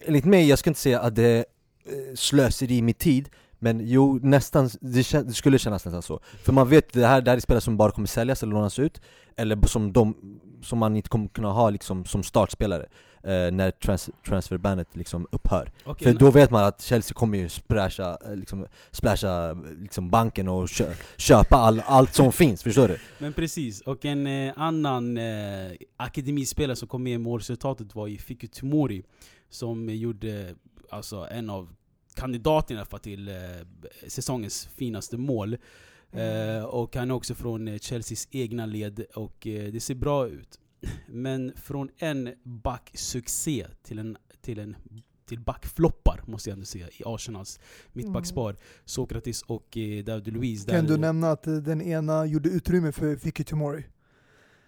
[0.00, 3.28] enligt mig, jag ska inte säga att det är eh, slöseri med tid
[3.58, 6.20] Men jo, nästan, det, kän, det skulle kännas nästan så.
[6.42, 8.78] För man vet, det här, det här är spelare som bara kommer säljas eller lånas
[8.78, 9.00] ut
[9.36, 10.14] Eller som, de,
[10.62, 12.86] som man inte kommer kunna ha liksom, som startspelare
[13.22, 15.72] eh, När trans, transferbandet liksom upphör.
[15.84, 20.48] Och För då vet man att Chelsea kommer ju splasha, eh, liksom, splasha liksom banken
[20.48, 22.98] och kö, köpa all, allt som finns, förstår du?
[23.18, 28.18] Men precis, och en eh, annan eh, akademispelare som kom med i målresultatet var ju
[28.18, 29.02] Fiku Tomori
[29.50, 30.54] Som eh, gjorde
[30.90, 31.68] alltså, en av
[32.14, 33.34] kandidaterna för till eh,
[34.08, 35.56] säsongens finaste mål.
[36.12, 40.28] Eh, Och han är också från eh, Chelseas egna led och eh, det ser bra
[40.28, 40.58] ut
[41.06, 44.76] Men från en backsuccé till en, till en
[45.28, 47.60] till backfloppar måste jag ändå säga i Arsenals
[47.92, 52.92] mittbackspar Sokratis och eh, David Luiz Kan du nämna att eh, den ena gjorde utrymme
[52.92, 53.84] för Vicky Tomori?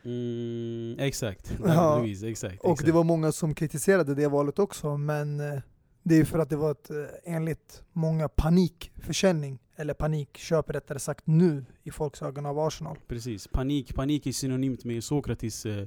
[0.04, 1.98] Mm, exakt, Ja.
[1.98, 2.60] Luiz, exakt.
[2.60, 2.86] Och exakt.
[2.86, 5.60] det var många som kritiserade det valet också, men eh,
[6.02, 11.26] det är för att det var ett, eh, enligt många panikförsäljning, eller panikköp rättare sagt
[11.26, 12.98] nu i folks ögon av Arsenal.
[13.08, 15.86] Precis, panik, panik är synonymt med Sokratis eh,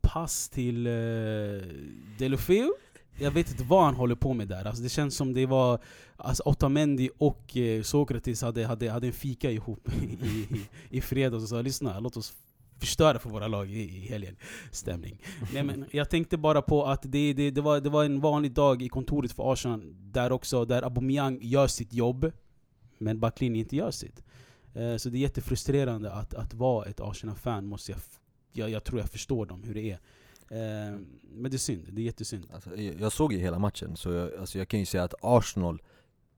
[0.00, 0.92] pass till eh,
[2.18, 2.70] Delofeu.
[3.18, 4.64] Jag vet inte vad han håller på med där.
[4.64, 5.80] Alltså det känns som det var
[6.16, 11.42] alltså Otamendi och eh, Sokratis hade, hade, hade en fika ihop i, i, i fredags
[11.42, 12.34] och sa lyssna, låt oss
[12.80, 14.36] förstöra för våra lag i, i helgen.
[14.70, 15.22] Stämning.
[15.52, 18.52] Nej, men jag tänkte bara på att det, det, det, var, det var en vanlig
[18.52, 22.32] dag i kontoret för Arsenal där också, där Aubameyang gör sitt jobb,
[22.98, 24.22] men backlinjen inte gör sitt.
[24.74, 28.00] Eh, Så det är jättefrustrerande att, att vara ett Arsenal-fan, måste jag,
[28.52, 29.98] jag, jag tror jag förstår dem, hur det är.
[30.50, 32.46] Eh, Men det är synd, det är jättesynd.
[32.54, 35.14] Alltså, jag jag såg ju hela matchen, så jag, alltså jag kan ju säga att
[35.22, 35.82] Arsenal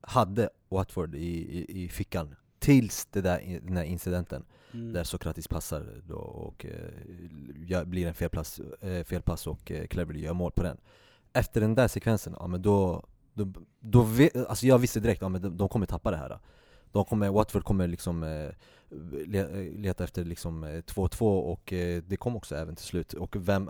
[0.01, 1.19] hade Watford i,
[1.59, 4.93] i, i fickan Tills det där, den här incidenten Mm.
[4.93, 10.33] där Sokratis passar då och eh, blir en felpass, eh, felpass och eh, Cleverly gör
[10.33, 10.77] mål på den
[11.33, 13.05] Efter den där sekvensen, ja men då,
[13.45, 16.39] då, då ve, alltså jag visste direkt, ja men de, de kommer tappa det här.
[16.91, 18.49] De kommer, Watford kommer liksom eh,
[19.25, 23.13] le, leta efter liksom eh, 2-2 och eh, det kom också även till slut.
[23.13, 23.69] Och vem,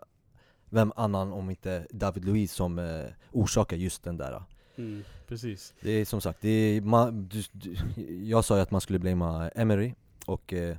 [0.69, 4.43] vem annan om inte David Luiz som eh, orsakar just den där?
[4.75, 5.73] Mm, precis.
[5.82, 7.75] det är som sagt, det är, man, du, du,
[8.23, 9.93] jag sa ju att man skulle blamea Emery
[10.25, 10.77] och eh,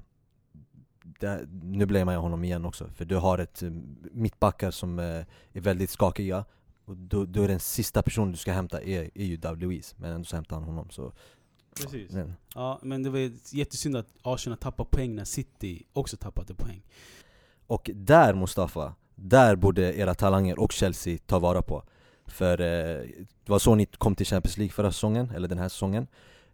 [1.03, 3.71] det, nu blamear jag honom igen också för du har ett eh,
[4.13, 6.45] mittbackar som eh, är väldigt skakiga
[6.91, 9.95] och då, då är den sista personen du ska hämta är, är ju David Luiz
[9.99, 11.13] men ändå så hämtar han honom så
[11.83, 12.13] Precis.
[12.13, 16.83] men, Ja, men det var jättesynd att Arsenal tappade poäng när City också tappade poäng.
[17.67, 21.83] Och där Mustafa, där borde era talanger och Chelsea ta vara på
[22.27, 23.07] För eh,
[23.45, 26.07] det var så ni kom till Champions League förra säsongen, eller den här säsongen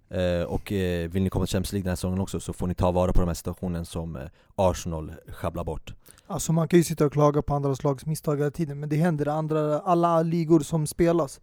[0.09, 2.66] Eh, och eh, vill ni komma till Champions League den här säsongen också så får
[2.66, 4.23] ni ta vara på de här situationen som eh,
[4.55, 5.95] Arsenal sjabblar bort
[6.27, 8.97] Alltså man kan ju sitta och klaga på andra lags misstag hela tiden, men det
[8.97, 11.40] händer i andra, alla ligor som spelas.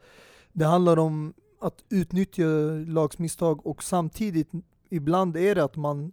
[0.53, 2.43] Det handlar om att utnyttja
[2.87, 4.51] lags misstag och samtidigt,
[4.89, 6.11] ibland är det att man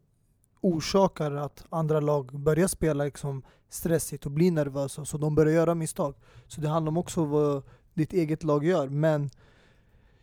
[0.60, 5.74] orsakar att andra lag börjar spela liksom stressigt och blir nervösa, så de börjar göra
[5.74, 6.14] misstag.
[6.46, 7.62] Så det handlar om också vad
[7.94, 8.88] ditt eget lag gör.
[8.88, 9.30] Men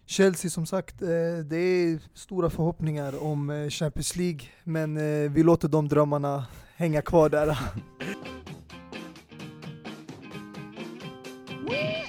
[0.09, 1.07] Chelsea som sagt, eh,
[1.45, 7.01] det är stora förhoppningar om eh, Champions League, men eh, vi låter de drömmarna hänga
[7.01, 7.57] kvar där.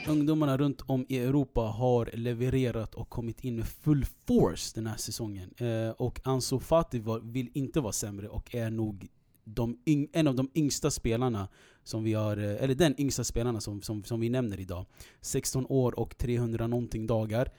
[0.08, 4.96] Ungdomarna runt om i Europa har levererat och kommit in med full force den här
[4.96, 5.50] säsongen.
[5.96, 9.08] Och Ansu Fati vill inte vara sämre och är nog
[9.44, 11.48] de yng, en av de yngsta spelarna
[11.84, 14.86] som vi har, eller den yngsta spelarna som, som, som vi nämner idag.
[15.20, 17.50] 16 år och 300 någonting dagar.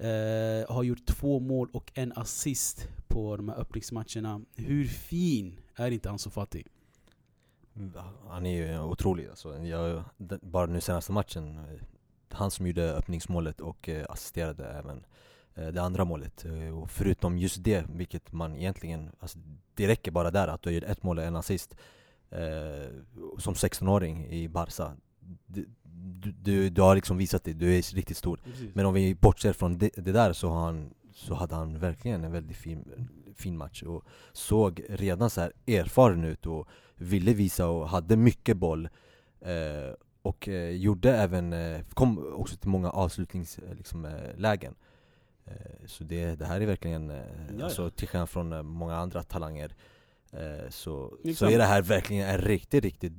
[0.00, 4.40] Eh, har gjort två mål och en assist på de här öppningsmatcherna.
[4.54, 6.64] Hur fin är inte Ansu Fati?
[8.28, 9.58] Han är ju otrolig alltså.
[9.58, 10.04] jag,
[10.42, 11.80] Bara nu senaste matchen, eh,
[12.28, 15.04] han som gjorde öppningsmålet och eh, assisterade även
[15.54, 16.44] eh, det andra målet.
[16.74, 19.38] Och förutom just det, vilket man egentligen, alltså,
[19.74, 21.76] det räcker bara där att du gör ett mål och en assist
[22.30, 22.88] eh,
[23.38, 24.96] som 16-åring i Barca.
[25.46, 25.66] Du,
[26.42, 28.40] du, du har liksom visat det, du är riktigt stor.
[28.74, 32.24] Men om vi bortser från det, det där så har han så hade han verkligen
[32.24, 37.68] en väldigt fin, fin match och såg redan så här erfaren ut och ville visa
[37.68, 38.88] och hade mycket boll
[39.40, 44.70] eh, och eh, gjorde även, eh, kom också till många avslutningslägen liksom, eh.
[45.44, 49.22] Eh, så det, det här är verkligen, eh, alltså, till skillnad från eh, många andra
[49.22, 49.74] talanger
[50.32, 51.52] eh, så, så Exakt.
[51.52, 53.12] är det här verkligen en riktigt, riktigt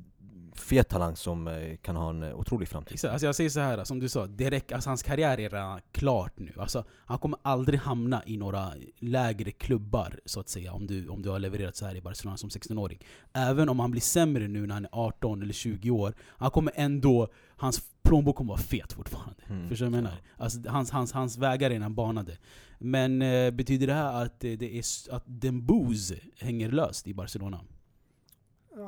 [0.62, 2.93] fet talang som eh, kan ha en eh, otrolig framtid.
[2.93, 5.82] Exakt, alltså jag säger så här som du sa, direkt, alltså hans karriär är redan
[5.91, 6.54] klart nu.
[6.58, 11.21] Alltså, han kommer aldrig hamna i några lägre klubbar, så att säga, om du, om
[11.21, 13.00] du har levererat så här i Barcelona som 16-åring.
[13.34, 16.74] Även om han blir sämre nu när han är 18 eller 20 år, han kommer
[16.76, 19.43] ändå, hans plånbok kommer vara fet fortfarande.
[19.50, 19.69] Mm.
[19.69, 20.17] Förstår du vad jag menar?
[20.38, 22.38] Alltså, hans, hans, hans vägar är redan banade.
[22.80, 27.60] Men eh, betyder det här att, eh, det är, att Dembouz hänger löst i Barcelona?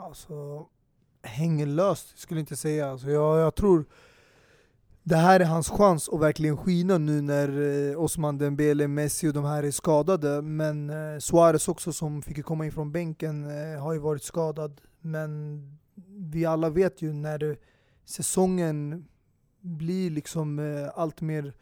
[0.02, 0.68] Alltså,
[1.24, 2.92] hänger löst skulle jag inte säga.
[2.92, 3.86] Alltså, jag, jag tror
[5.04, 9.34] det här är hans chans att verkligen skina nu när eh, Osman Dembele, Messi och
[9.34, 10.42] de här är skadade.
[10.42, 14.82] Men eh, Suarez också som fick komma in från bänken eh, har ju varit skadad.
[15.02, 15.62] Men
[16.32, 17.58] vi alla vet ju när
[18.06, 19.06] säsongen
[19.62, 20.60] blir liksom
[20.96, 21.54] allt mer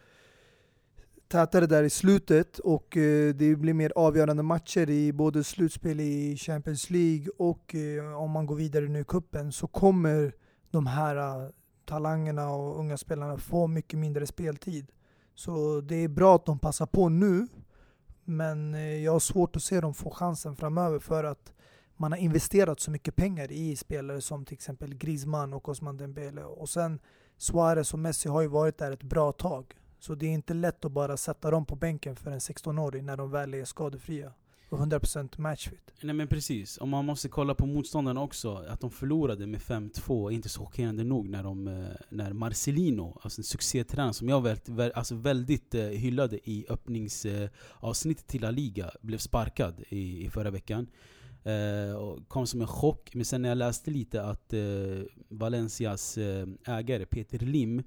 [1.31, 6.37] tätare där i slutet och eh, det blir mer avgörande matcher i både slutspel i
[6.37, 10.35] Champions League och eh, om man går vidare nu i cupen så kommer
[10.71, 11.49] de här eh,
[11.85, 14.91] talangerna och unga spelarna få mycket mindre speltid.
[15.35, 17.47] Så det är bra att de passar på nu
[18.23, 21.53] men jag har svårt att se dem få chansen framöver för att
[21.97, 26.43] man har investerat så mycket pengar i spelare som till exempel Griezmann och Osman Dembele
[26.43, 26.99] och sen
[27.37, 29.75] Suarez och Messi har ju varit där ett bra tag.
[30.01, 33.17] Så det är inte lätt att bara sätta dem på bänken för en 16-åring när
[33.17, 34.33] de väl är skadefria
[34.69, 35.93] och 100% matchfit.
[36.01, 38.55] Nej men precis, och man måste kolla på motståndarna också.
[38.55, 43.19] Att de förlorade med 5-2 är inte så chockerande nog när, de, eh, när Marcelino,
[43.21, 48.91] alltså en succétränare som jag väldigt, alltså väldigt eh, hyllade i öppningsavsnittet till La Liga,
[49.01, 50.87] blev sparkad i, i förra veckan.
[51.43, 54.59] Eh, och kom som en chock, men sen när jag läste lite att eh,
[55.29, 57.83] Valencias eh, ägare Peter Lim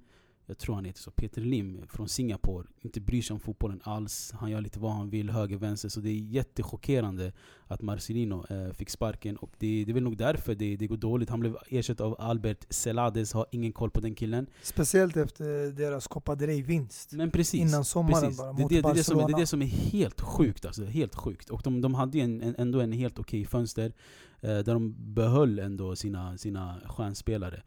[0.46, 4.32] jag tror han heter så, Peter Lim från Singapore, inte bryr sig om fotbollen alls.
[4.34, 5.88] Han gör lite vad han vill, höger, vänster.
[5.88, 7.32] Så det är jättechockerande
[7.66, 9.36] att Marcelino eh, fick sparken.
[9.36, 11.30] Och det, det är väl nog därför det, det går dåligt.
[11.30, 14.46] Han blev ersatt av Albert Celades, har ingen koll på den killen.
[14.62, 17.60] Speciellt efter deras Copa del Rey-vinst Men precis.
[17.60, 18.38] innan sommaren precis.
[18.38, 20.66] bara det, mot det, det, är det, som, det är det som är helt sjukt
[20.66, 21.50] alltså, helt sjukt.
[21.50, 23.92] Och de, de hade ju en, en, ändå en helt okej fönster,
[24.40, 27.62] eh, där de behöll ändå sina, sina stjärnspelare.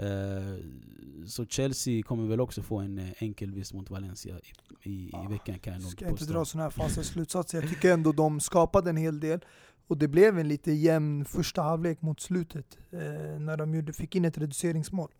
[0.00, 0.56] Eh,
[1.26, 4.34] så Chelsea kommer väl också få en eh, enkel vinst mot Valencia
[4.82, 6.34] i, i, Ja, i veckan kan jag nog Ska jag inte påstå.
[6.34, 7.60] dra sådana här falska slutsatser.
[7.60, 9.40] Jag tycker ändå de skapade en hel del.
[9.86, 12.78] Och det blev en lite jämn första halvlek mot slutet.
[12.90, 13.00] Eh,
[13.40, 15.10] när de gjorde, fick in ett reduceringsmål.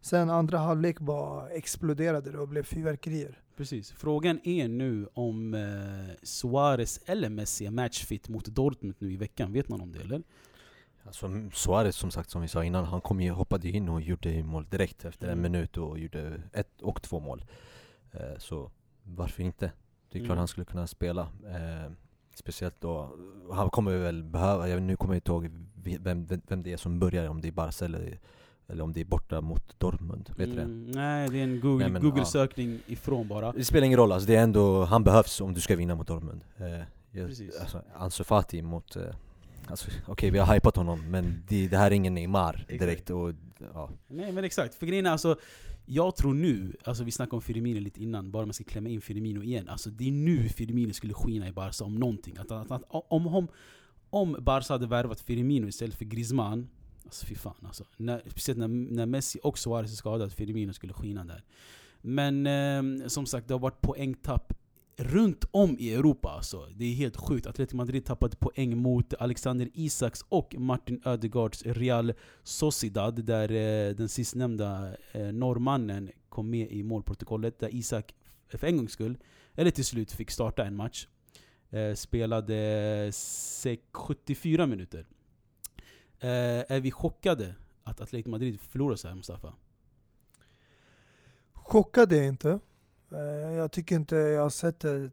[0.00, 3.38] Sen andra halvlek bara exploderade det och blev fyrverkerier.
[3.56, 3.90] Precis.
[3.92, 9.52] Frågan är nu om eh, Suarez eller Messi är matchfit mot Dortmund nu i veckan.
[9.52, 10.22] Vet man om det eller?
[11.04, 14.42] Alltså Suarez som sagt, som vi sa innan, han kom ju, hoppade in och gjorde
[14.42, 15.52] mål direkt efter en Mm.
[15.52, 17.44] minut och gjorde ett och två mål.
[18.12, 18.70] Eh, så
[19.02, 19.72] varför inte?
[20.10, 20.38] Det är klart Mm.
[20.38, 21.20] han skulle kunna spela.
[21.46, 21.92] Eh,
[22.34, 23.10] speciellt då,
[23.52, 25.50] han kommer väl behöva, jag, nu kommer jag inte ihåg
[26.00, 28.18] vem, vem, det är som börjar, om det är Barca eller,
[28.68, 30.30] eller om det är borta mot Dortmund.
[30.36, 30.62] Vet du det?
[30.62, 33.52] Mm, nej, det är en Google- Nej, men, Google-sökning ifrån bara.
[33.52, 36.06] Det spelar ingen roll, alltså det är ändå, han behövs om du ska vinna mot
[36.06, 36.40] Dortmund.
[36.56, 36.66] Eh,
[37.10, 37.60] jag, Precis.
[37.60, 39.02] alltså, Ansu Fati mot, eh,
[39.70, 43.10] alltså, okej vi har hypat honom men det, det här är ingen Neymar direkt.
[43.10, 43.32] Och,
[43.74, 43.90] ja.
[44.08, 45.36] Nej men exakt, för grejen är alltså
[45.86, 49.00] Jag tror nu, alltså vi snackade om Firmino lite innan, bara man ska klämma in
[49.00, 52.70] Firmino igen Alltså det är nu Firmino skulle skina i Barca om någonting att, att,
[52.70, 53.48] att, om, om,
[54.10, 56.68] om Barca hade värvat Firmino istället för Griezmann
[57.04, 57.84] Alltså fy fan alltså.
[57.96, 61.44] När, speciellt när, när Messi och Suarez är skadade, Firmino skulle skina där
[62.00, 64.52] Men eh, som sagt, det har varit poängtapp
[64.98, 66.66] runt om i Europa alltså.
[66.76, 67.46] Det är helt sjukt.
[67.46, 74.08] Atletico Madrid tappade poäng mot Alexander Isaks och Martin Ödegaards Real Sociedad där eh, den
[74.08, 78.14] sistnämnda eh, norrmannen kom med i målprotokollet där Isak
[78.48, 79.18] för en gångs skull,
[79.54, 81.06] eller till slut fick starta en match.
[81.70, 83.12] Eh, spelade
[83.92, 85.06] 74 minuter.
[86.20, 89.54] Eh, är vi chockade att Atletico Madrid förlorar så här Mustafa?
[91.52, 92.60] Chockad är jag inte.
[93.12, 95.12] Eh, jag tycker inte jag har sett ett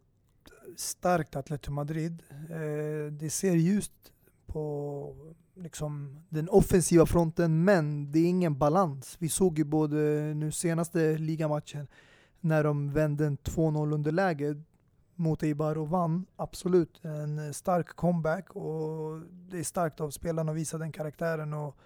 [0.78, 2.24] starkt Atletico Madrid.
[2.30, 4.14] Eh, det ser ljust
[4.46, 5.16] på
[5.56, 9.16] liksom den offensiva fronten, men det är ingen balans.
[9.20, 9.96] Vi såg ju både
[10.36, 11.88] nu senaste ligamatchen
[12.40, 14.62] när de vände en 2-0 underläge
[15.16, 16.26] mot Eibar och vann.
[16.36, 21.78] Absolut en stark comeback och det är starkt av spelarna att visa den karaktären och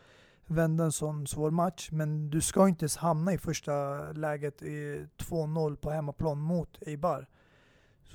[0.49, 1.89] vända en sån svår match.
[1.91, 3.71] Men du ska inte ens hamna i första
[4.11, 7.27] läget i 2-0 på hemmaplan mot Eibar.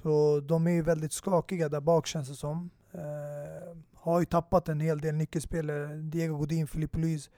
[0.02, 2.70] Så de är ju väldigt skakiga där bak känns det som.
[2.92, 7.30] Eh, har ju tappat en hel del nyckelspelare, eh, Diego Godin, Filippo Luiz.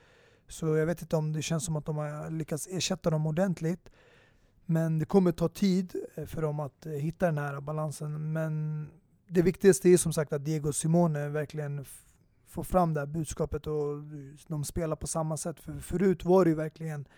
[0.49, 3.91] Så jag vet inte om det känns som att de har lyckats ersätta dem ordentligt.
[4.67, 8.33] Men det kommer ta tid eh, för dem att eh, hitta den här balansen.
[8.33, 8.87] Men
[9.29, 11.85] det viktigaste är som sagt att Diego Simone verkligen
[12.57, 14.03] får fram det här budskapet och
[14.47, 15.61] de spelar på samma sätt.
[15.61, 17.09] För förut var det ju verkligen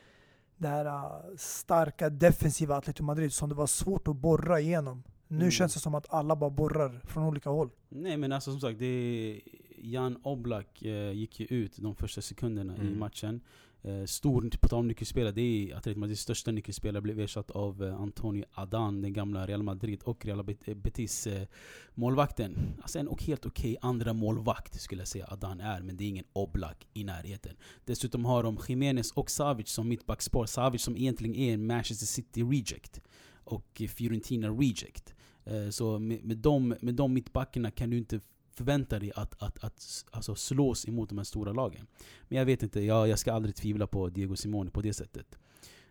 [0.57, 5.03] det här äh, starka defensiva Atletico Madrid som det var svårt att borra igenom.
[5.29, 5.51] Nu mm.
[5.51, 7.71] känns det som att alla bara borrar från olika håll.
[7.89, 9.41] Nej men alltså som sagt, det
[9.83, 12.93] Jan Oblak eh, gick ju ut de första sekunderna mm.
[12.93, 13.41] i matchen.
[13.83, 17.85] Eh, stor, på tal om nyckelspelare, det är Atletico Madrids största nyckelspelare blev ersatt av
[17.85, 20.45] eh, Antonio Adan, den gamla Real Madrid och Real
[20.77, 21.47] Betis eh,
[21.95, 22.57] målvakten.
[22.83, 26.09] Alltså en helt okej okay andra målvakt skulle jag säga Adan är, men det är
[26.09, 27.57] ingen Oblak i närheten.
[27.85, 30.47] Dessutom har de Jiménez och Savic som mittbackspar.
[30.47, 33.01] Savic som egentligen är en Manchester City reject
[33.45, 35.15] och Fiorentina reject.
[35.45, 38.21] Eh, så med, med, de, med de mittbackarna kan du inte
[38.59, 41.87] förvänta dig att, att, att alltså slås emot de här stora lagen.
[42.29, 45.39] Men jag vet inte, jag, jag ska aldrig tvivla på Diego Simone på det sättet.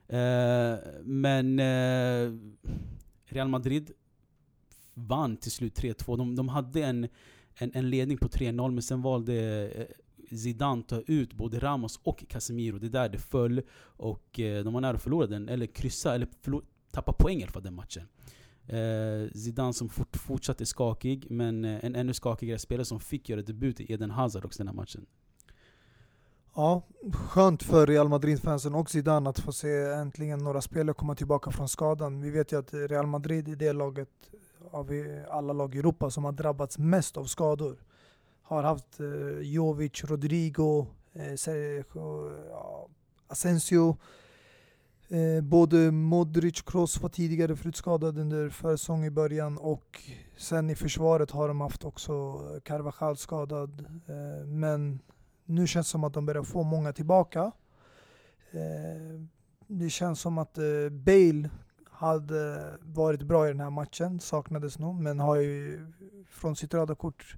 [0.08, 2.34] Eh, men eh,
[3.26, 3.92] Real Madrid
[4.94, 6.18] vann till slut 3-2.
[6.18, 7.08] De, de hade en,
[7.56, 12.24] en, en ledning på 3-0 men sen valde eh, Zidane ta ut både Ramos och
[12.30, 12.80] Casemiro.
[12.80, 13.62] Det är där det föll.
[13.80, 17.44] Och eh, de var nära att förlora den, eller kryssa, eller förlora, tappa poäng i
[17.44, 18.08] alla fall den matchen.
[18.68, 23.30] Eh, Zidane som fort, fortsatt är skakig, men eh, en ännu skakigare spelare som fick
[23.30, 25.06] göra debut i Eden Hazard också den här matchen.
[26.56, 26.82] Ja,
[27.14, 31.70] skönt för Real Madrid-fansen och Zidane att få se äntligen några spelare komma tillbaka från
[31.70, 32.22] skadan.
[32.22, 34.10] Vi vet ju att Real Madrid är det laget
[34.72, 34.92] av
[35.30, 37.78] alla lag i Europa som har drabbats mest av skador.
[38.42, 42.88] Har haft eh, Jovic, Rodrigo, eh, Sergio, ja,
[43.28, 43.98] Asensio,
[45.10, 50.02] Eh, både Modric och Kroos var tidigare förutskadad under försäsong i början och
[50.38, 53.86] sen i försvaret har de haft också Carvajal skadad.
[54.08, 55.00] Eh, men
[55.46, 57.52] nu känns det som att de börjar få många tillbaka.
[58.52, 59.22] Eh,
[59.68, 61.50] det känns som att eh, Bale
[61.90, 65.86] hade varit bra i den här matchen, saknades nog, men har ju
[66.30, 67.38] från sitt röda kort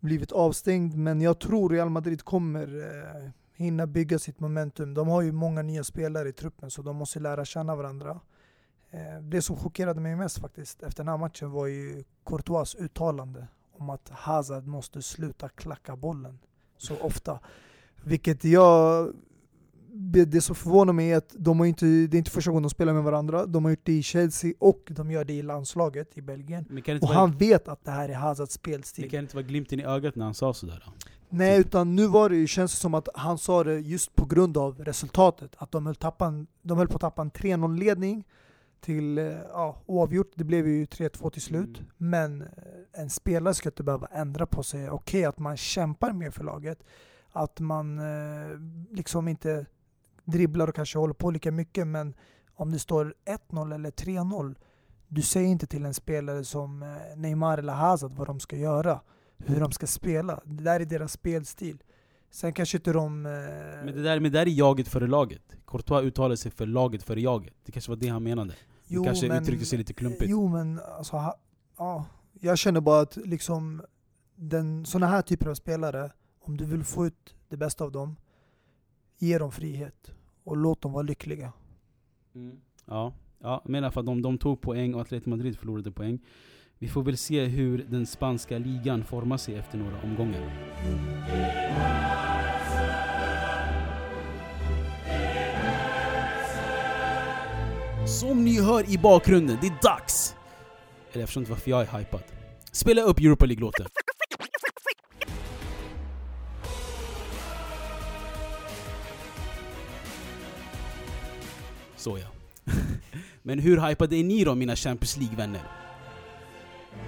[0.00, 0.96] blivit avstängd.
[0.96, 4.94] Men jag tror Real Madrid kommer eh, hinna bygga sitt momentum.
[4.94, 8.20] De har ju många nya spelare i truppen så de måste lära känna varandra.
[8.90, 13.46] Eh, det som chockerade mig mest faktiskt efter den här matchen var ju Courtois uttalande
[13.72, 16.38] om att Hazard måste sluta klacka bollen
[16.78, 17.40] så ofta.
[18.04, 19.12] Vilket jag...
[20.26, 22.70] Det som förvånar mig är att de har inte, det är inte första gången de
[22.70, 23.46] spelar med varandra.
[23.46, 26.64] De har gjort det i Chelsea och de gör det i landslaget i Belgien.
[27.02, 29.04] Och vara, han vet att det här är Hazards spelstil.
[29.04, 30.82] Det kan inte vara glimten i ögat när han sa sådär?
[30.86, 30.92] Då?
[31.36, 34.56] Nej, utan nu var det, känns det som att han sa det just på grund
[34.56, 35.50] av resultatet.
[35.58, 38.24] Att de höll, tappa en, de höll på att tappa en 3-0-ledning
[38.80, 40.32] till eh, ja, oavgjort.
[40.34, 41.78] Det blev ju 3-2 till slut.
[41.78, 41.90] Mm.
[41.96, 42.48] Men eh,
[42.92, 44.90] en spelare ska inte behöva ändra på sig.
[44.90, 46.78] Okej okay, att man kämpar mer för laget.
[47.32, 48.58] Att man eh,
[48.90, 49.66] liksom inte
[50.24, 51.86] dribblar och kanske håller på lika mycket.
[51.86, 52.14] Men
[52.54, 53.14] om det står
[53.50, 54.54] 1-0 eller 3-0.
[55.08, 59.00] Du säger inte till en spelare som Neymar eller Hazard vad de ska göra
[59.38, 60.40] hur de ska spela.
[60.44, 61.78] Det där är deras spelstil.
[62.30, 63.26] Sen kanske inte de...
[63.26, 63.32] Eh...
[63.32, 65.56] Men, det där, men det där är jaget före laget.
[65.66, 67.54] Courtois uttalade sig för laget före jaget.
[67.64, 68.54] Det kanske var det han menade.
[68.86, 70.30] Jo, det kanske men, uttryckte sig lite klumpigt.
[70.30, 71.40] Jo men alltså, ha,
[71.78, 72.06] ja.
[72.40, 73.82] Jag känner bara att liksom
[74.36, 78.16] den, såna här typer av spelare, om du vill få ut det bästa av dem,
[79.18, 80.10] ge dem frihet.
[80.44, 81.52] Och låt dem vara lyckliga.
[82.34, 82.60] Mm.
[82.86, 86.18] Ja, ja, men i alla fall de, de tog poäng och Atletico Madrid förlorade poäng.
[86.84, 90.40] Vi får väl se hur den spanska ligan formar sig efter några omgångar.
[98.06, 100.34] Som ni hör i bakgrunden, det är dags!
[101.12, 102.22] Eller jag förstår inte varför jag är hypad.
[102.72, 103.86] Spela upp Europa League-låten.
[111.96, 112.26] Så ja.
[113.42, 115.83] Men hur hypade är ni då mina Champions League-vänner?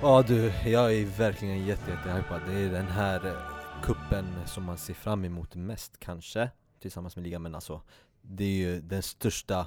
[0.02, 2.40] Ja du, jag är verkligen jätte, jättehypad.
[2.46, 7.22] Det är den här eh, kuppen som man ser fram emot mest kanske, tillsammans med
[7.22, 7.42] ligan.
[7.42, 7.82] Men alltså,
[8.22, 9.66] det är ju den största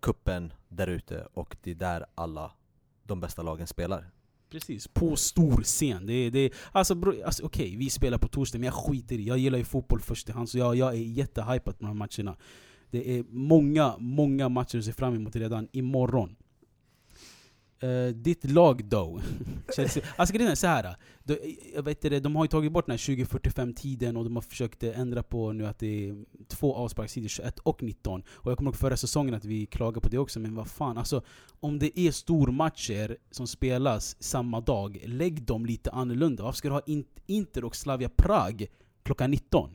[0.00, 2.52] kuppen där ute och det är där alla
[3.02, 4.10] de bästa lagen spelar.
[4.50, 6.06] Precis, på stor scen.
[6.06, 9.38] Det det alltså, alltså okej, okay, vi spelar på torsdag men jag skiter i Jag
[9.38, 12.36] gillar ju fotboll först i hand, så jag, jag är jättehypad på de här matcherna.
[12.90, 16.36] Det är många, många matcher att se fram emot redan imorgon.
[17.84, 19.20] Uh, ditt lag då?
[19.76, 20.02] Chelsea.
[20.16, 20.96] Alltså grejen är såhär.
[21.24, 21.38] De,
[21.74, 24.82] jag vet det, de har ju tagit bort den här 2045-tiden och de har försökt
[24.82, 28.22] eh, ändra på nu att det är två avsparkstider, 21 och 19.
[28.28, 30.98] Och jag kommer ihåg förra säsongen att vi klagade på det också, men vad fan.
[30.98, 31.22] Alltså,
[31.60, 36.42] om det är stormatcher som spelas samma dag, lägg dem lite annorlunda.
[36.42, 36.82] Varför ska du ha
[37.26, 38.66] Inter och Slavia Prag
[39.02, 39.70] klockan 19?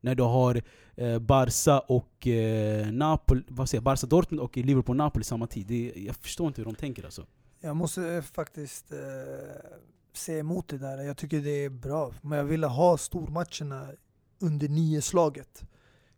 [0.00, 0.62] När du har
[0.96, 5.66] eh, Barca och eh, Napoli, vad säger jag, Barca Dortmund och Liverpool-Napoli samma tid.
[5.66, 7.26] Det, jag förstår inte hur de tänker alltså.
[7.64, 8.98] Jag måste eh, faktiskt eh,
[10.12, 10.98] se emot det där.
[10.98, 12.12] Jag tycker det är bra.
[12.22, 13.88] Men jag ville ha stormatcherna
[14.38, 15.64] under nio-slaget.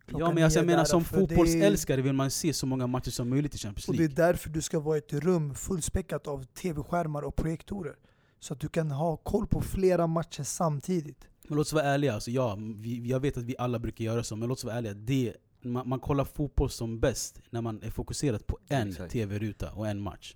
[0.05, 3.55] Ja men alltså, jag menar som fotbollsälskare vill man se så många matcher som möjligt
[3.55, 4.05] i Champions League.
[4.05, 7.95] Och det är därför du ska vara i ett rum fullspäckat av tv-skärmar och projektorer.
[8.39, 11.27] Så att du kan ha koll på flera matcher samtidigt.
[11.47, 14.23] Men låt oss vara ärliga, alltså, ja, vi, jag vet att vi alla brukar göra
[14.23, 14.93] så, men låt oss vara ärliga.
[14.93, 19.87] Det, man, man kollar fotboll som bäst när man är fokuserad på en tv-ruta och
[19.87, 20.35] en match.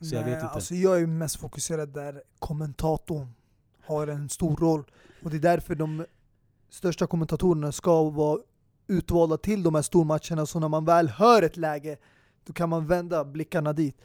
[0.00, 0.48] Så jag vet inte.
[0.48, 3.28] Alltså jag är mest fokuserad där kommentatorn
[3.86, 4.84] har en stor roll.
[5.22, 6.04] Och det är därför de
[6.70, 8.40] största kommentatorerna ska vara
[8.86, 10.46] utvalda till de här stormatcherna.
[10.46, 11.96] Så när man väl hör ett läge,
[12.44, 13.96] då kan man vända blickarna dit.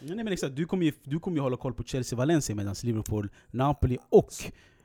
[0.00, 0.56] Nej, men exakt.
[0.56, 4.32] Du kommer ju, du kommer ju hålla koll på Chelsea-Valencia medan Liverpool, Napoli och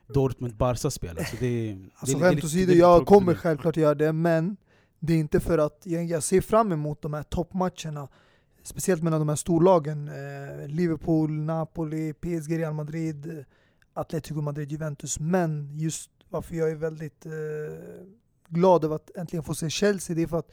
[0.06, 1.24] Dortmund, Barca spelar.
[1.24, 4.56] Så det, alltså det, skämt åsido, jag kommer självklart göra det, men
[4.98, 8.08] det är inte för att jag, jag ser fram emot de här toppmatcherna.
[8.66, 10.08] Speciellt mellan de här storlagen.
[10.08, 13.44] Eh, Liverpool, Napoli, PSG, Real Madrid,
[13.92, 15.20] Atletico Madrid, Juventus.
[15.20, 17.32] Men just varför jag är väldigt eh,
[18.48, 20.52] glad över att äntligen få se Chelsea, det är för att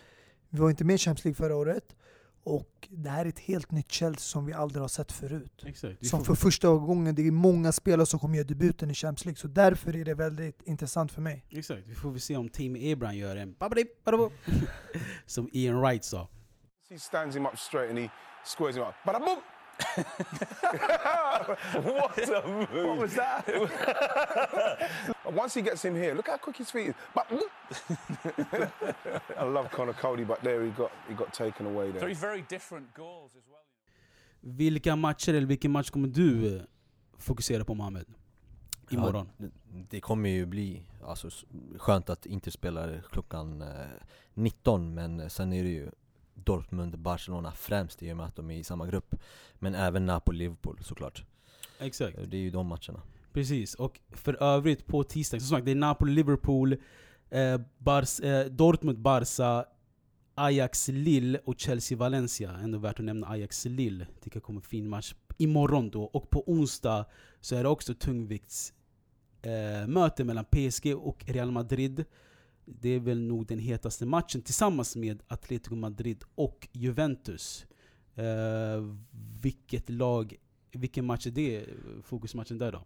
[0.50, 1.96] vi var inte med i Champions League förra året.
[2.44, 5.64] Och det här är ett helt nytt Chelsea som vi aldrig har sett förut.
[5.66, 6.06] Exakt.
[6.08, 9.38] Som för första gången, det är många spelare som kommer göra debuten i Champions League,
[9.38, 11.46] så därför är det väldigt intressant för mig.
[11.50, 13.54] Exakt, vi får väl se om Team Abraham gör en
[15.26, 16.28] som Ian Wright sa.
[16.92, 18.10] He stands him up straight and he
[18.44, 18.96] squares him up.
[19.08, 19.42] Bada
[21.84, 22.88] what a move!
[22.88, 23.48] What was that?
[25.34, 26.96] Once he gets him here, look how quick his feet is.
[29.38, 32.02] I love Connor Cody, but there he got he got taken away there.
[32.02, 33.64] Three very different goals as well.
[34.42, 36.62] Vilka matcher eller vilken match kommer du eh,
[37.18, 38.06] fokusera på Mohamed?
[38.90, 39.30] Imorgon?
[39.38, 39.48] Ja,
[39.90, 41.30] det kommer ju bli alltså,
[41.78, 43.64] skönt att inte spela klockan
[44.34, 45.92] 19 eh, men sen är det ju
[46.34, 49.16] Dortmund, Barcelona främst i och med att de är i samma grupp.
[49.54, 51.24] Men även Napoli, Liverpool såklart.
[51.80, 52.18] Exakt.
[52.28, 53.02] Det är ju de matcherna.
[53.34, 56.76] Precis, och för övrigt på tisdag, som sagt det är Napoli, Liverpool,
[57.30, 59.66] eh, Bars, eh, Dortmund, Barca,
[60.36, 62.52] Ajax, Lille och Chelsea, Valencia.
[62.52, 64.08] Ändå värt att nämna Ajax, Lille.
[64.22, 65.14] Tycker jag kommer fin match.
[65.38, 67.06] Imorgon då, och på onsdag
[67.42, 68.74] så är det också tungvikts
[69.42, 72.06] eh, mellan PSG och Real Madrid
[72.80, 77.66] det är väl nog den hetaste matchen tillsammans med Atletico Madrid och Juventus.
[78.18, 78.96] Uh,
[79.42, 80.36] vilket lag,
[80.72, 81.66] vilken match är det,
[82.04, 82.84] fokusmatchen där då?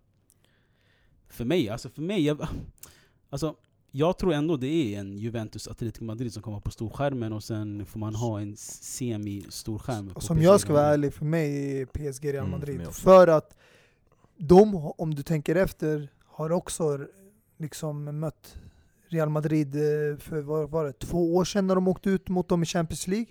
[1.28, 2.48] För mig, alltså för mig, jag,
[3.30, 3.56] alltså,
[3.92, 7.86] jag tror ändå det är en Juventus Atletico Madrid som kommer på storskärmen och sen
[7.86, 10.14] får man ha en semi-storskärm.
[10.18, 12.76] Som jag ska vara ärlig, för mig är PSG Real mm, Madrid.
[12.76, 13.56] Mm, för, för att
[14.38, 17.08] de, om du tänker efter, har också
[17.58, 18.58] liksom mött
[19.16, 22.50] Real Madrid eh, för vad var det, två år sedan när de åkte ut mot
[22.50, 23.28] dem i Champions League.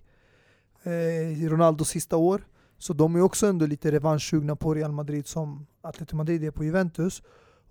[0.82, 2.46] Eh, Ronaldos sista år.
[2.78, 6.64] Så de är också ändå lite revanschsugna på Real Madrid som Atletico Madrid är på
[6.64, 7.22] Juventus.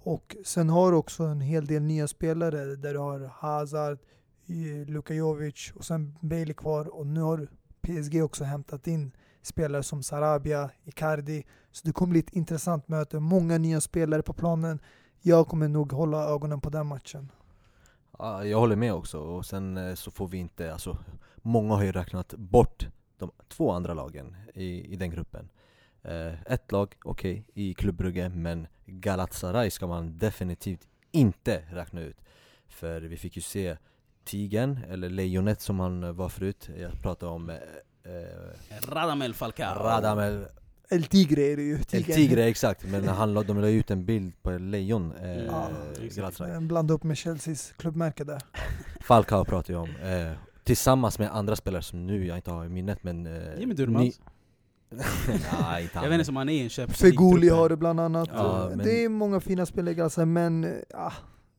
[0.04, 4.00] Och sen har du också en hel del nya spelare där du har Hazard,
[4.48, 7.48] eh, Luka Jovic och sen Bailey kvar och nu har
[7.82, 9.12] PSG också hämtat in
[9.42, 11.44] spelare som Sarabia, Icardi.
[11.72, 13.20] Så det kommer bli ett intressant möte.
[13.20, 14.80] Många nya spelare på planen.
[15.22, 17.32] Jag kommer nog hålla ögonen på den matchen.
[18.18, 20.98] Ja, jag håller med också, och sen eh, så får vi inte, alltså
[21.46, 22.88] Många har ju räknat bort
[23.18, 25.50] de två andra lagen i, i den gruppen.
[26.02, 32.02] Eh, Ett lag, okej, okay, i Club Brugge, men Galatasaray ska man definitivt inte räkna
[32.02, 32.18] ut.
[32.68, 33.78] För vi fick ju se
[34.24, 37.56] Tigen, eller Lejonet som han var förut, jag pratade om eh,
[38.04, 39.84] eh Radamel Falcao.
[39.84, 40.48] Radamel
[40.94, 41.84] El Tigre är det ju.
[41.84, 42.14] Tigre.
[42.14, 42.84] El Tigre, exakt.
[42.84, 45.70] Men han, de la ut en bild på lejon, eh, ja,
[46.60, 48.42] Blanda upp med Chelseas klubbmärke där.
[49.02, 49.90] Falcao pratar jag om.
[49.90, 50.32] Eh,
[50.64, 53.26] tillsammans med andra spelare som nu jag inte har i minnet men...
[53.26, 54.20] Eh, Jimmy Durmaz.
[55.62, 58.30] Nej, jag vet inte om han är en köp Feguli har det bland annat.
[58.34, 58.78] Ja, men...
[58.78, 61.14] Det är många fina spelare alltså, men ah,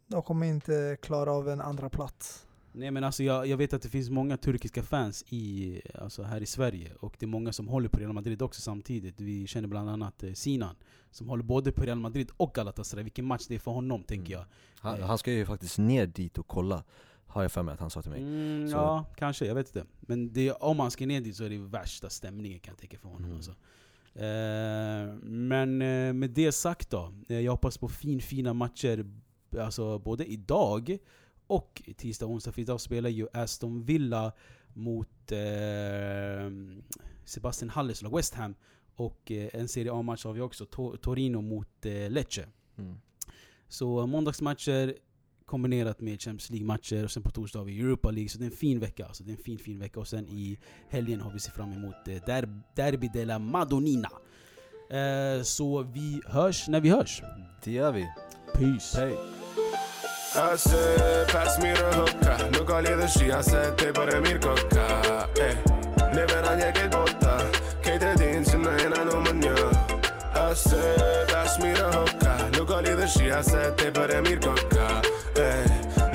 [0.06, 2.46] de kommer inte klara av en andra plats.
[2.76, 6.40] Nej men alltså jag, jag vet att det finns många turkiska fans i, alltså här
[6.40, 9.20] i Sverige, och det är många som håller på Real Madrid också samtidigt.
[9.20, 10.76] Vi känner bland annat eh, Sinan,
[11.10, 13.04] som håller både på Real Madrid och Galatasaray.
[13.04, 14.06] Vilken match det är för honom, mm.
[14.06, 14.44] tänker jag.
[14.78, 16.84] Han, han, ska ju faktiskt ner dit och kolla,
[17.26, 18.22] har jag för mig att han sa till mig.
[18.22, 19.84] Mm, ja, kanske, jag vet inte.
[20.00, 22.98] Men det, om han ska ner dit så är det värsta stämningen kan jag tänka
[22.98, 23.24] för honom.
[23.24, 23.36] Mm.
[23.36, 23.50] Alltså.
[24.14, 29.06] Eh, men eh, med det sagt då, eh, jag hoppas på fin, fina matcher
[29.58, 30.98] alltså både idag
[31.54, 32.52] och tisdag och onsdag.
[32.52, 34.32] För idag spelar ju Aston Villa
[34.72, 35.38] mot eh,
[37.24, 38.54] Sebastian Halles lag West Ham.
[38.96, 42.46] Och eh, en Serie A-match har vi också, to Torino mot eh, Lecce.
[42.78, 42.96] Mm.
[43.68, 44.94] Så måndagsmatcher
[45.46, 48.28] kombinerat med Champions League-matcher och sen på torsdag har vi Europa League.
[48.28, 49.24] Så det är en fin vecka alltså.
[49.24, 50.00] Det är en fin, fin vecka.
[50.00, 54.10] Och sen i helgen har vi sett fram emot eh, der Derby della Madonnina.
[54.90, 57.22] Eh, så vi hörs när vi hörs.
[57.64, 58.06] Det gör vi.
[58.54, 59.00] Peace.
[59.00, 59.33] Hej.
[60.34, 60.78] Asë
[61.30, 64.86] pas mirë hëka Nuk ka lidhë shia se te për e mirë koka
[65.38, 65.50] E,
[66.10, 67.34] ne vera një këtë bota
[67.84, 69.68] Kejtë e din që në jena në më një.
[70.42, 70.80] Asë
[71.30, 74.88] pas mirë hëka Nuk ka lidhë shia se te për e mirë koka
[75.38, 75.46] E,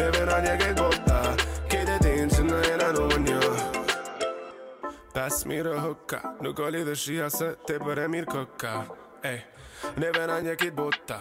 [0.02, 1.22] ne vera një këtë bota
[1.72, 3.54] Kejtë e din që në jena në më një.
[5.16, 8.76] Pas mirë hëka Nuk ka lidhë shia se te për e mirë koka
[9.24, 9.38] E,
[9.98, 11.20] Neve na një kit bota.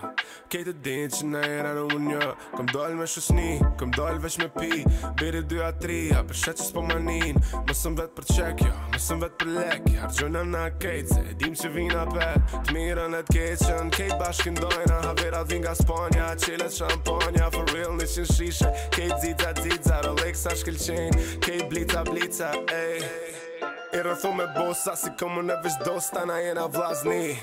[0.52, 4.48] Kejtë din që na era në unjo Kom doll me shusni, kom doll veç me
[4.52, 4.84] pi.
[5.20, 7.40] Biri 2 a 3, a për shetë që s'po manin.
[7.68, 9.90] Mësëm vet për qek, jo, mësëm vet për lek.
[10.02, 15.00] Hargjona na kejtë, se dim që vina pet Të mirën e t'keqën, kejtë bashkin dojna.
[15.08, 17.50] Haverat vin nga Spanja, qilet shampanja.
[17.54, 23.47] For real në qën shishe Kejtë zita zita, Rolexa shkelqen Kejtë blica blica, ej
[23.92, 27.38] I rëthu me bosa si komu në veç dosta na jena vlazni.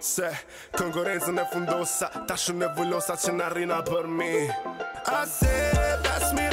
[0.00, 0.30] Se
[0.78, 4.32] konkurencën e fundosa Ta shumë e vullosa që në rina për mi.
[4.48, 6.49] I said that's me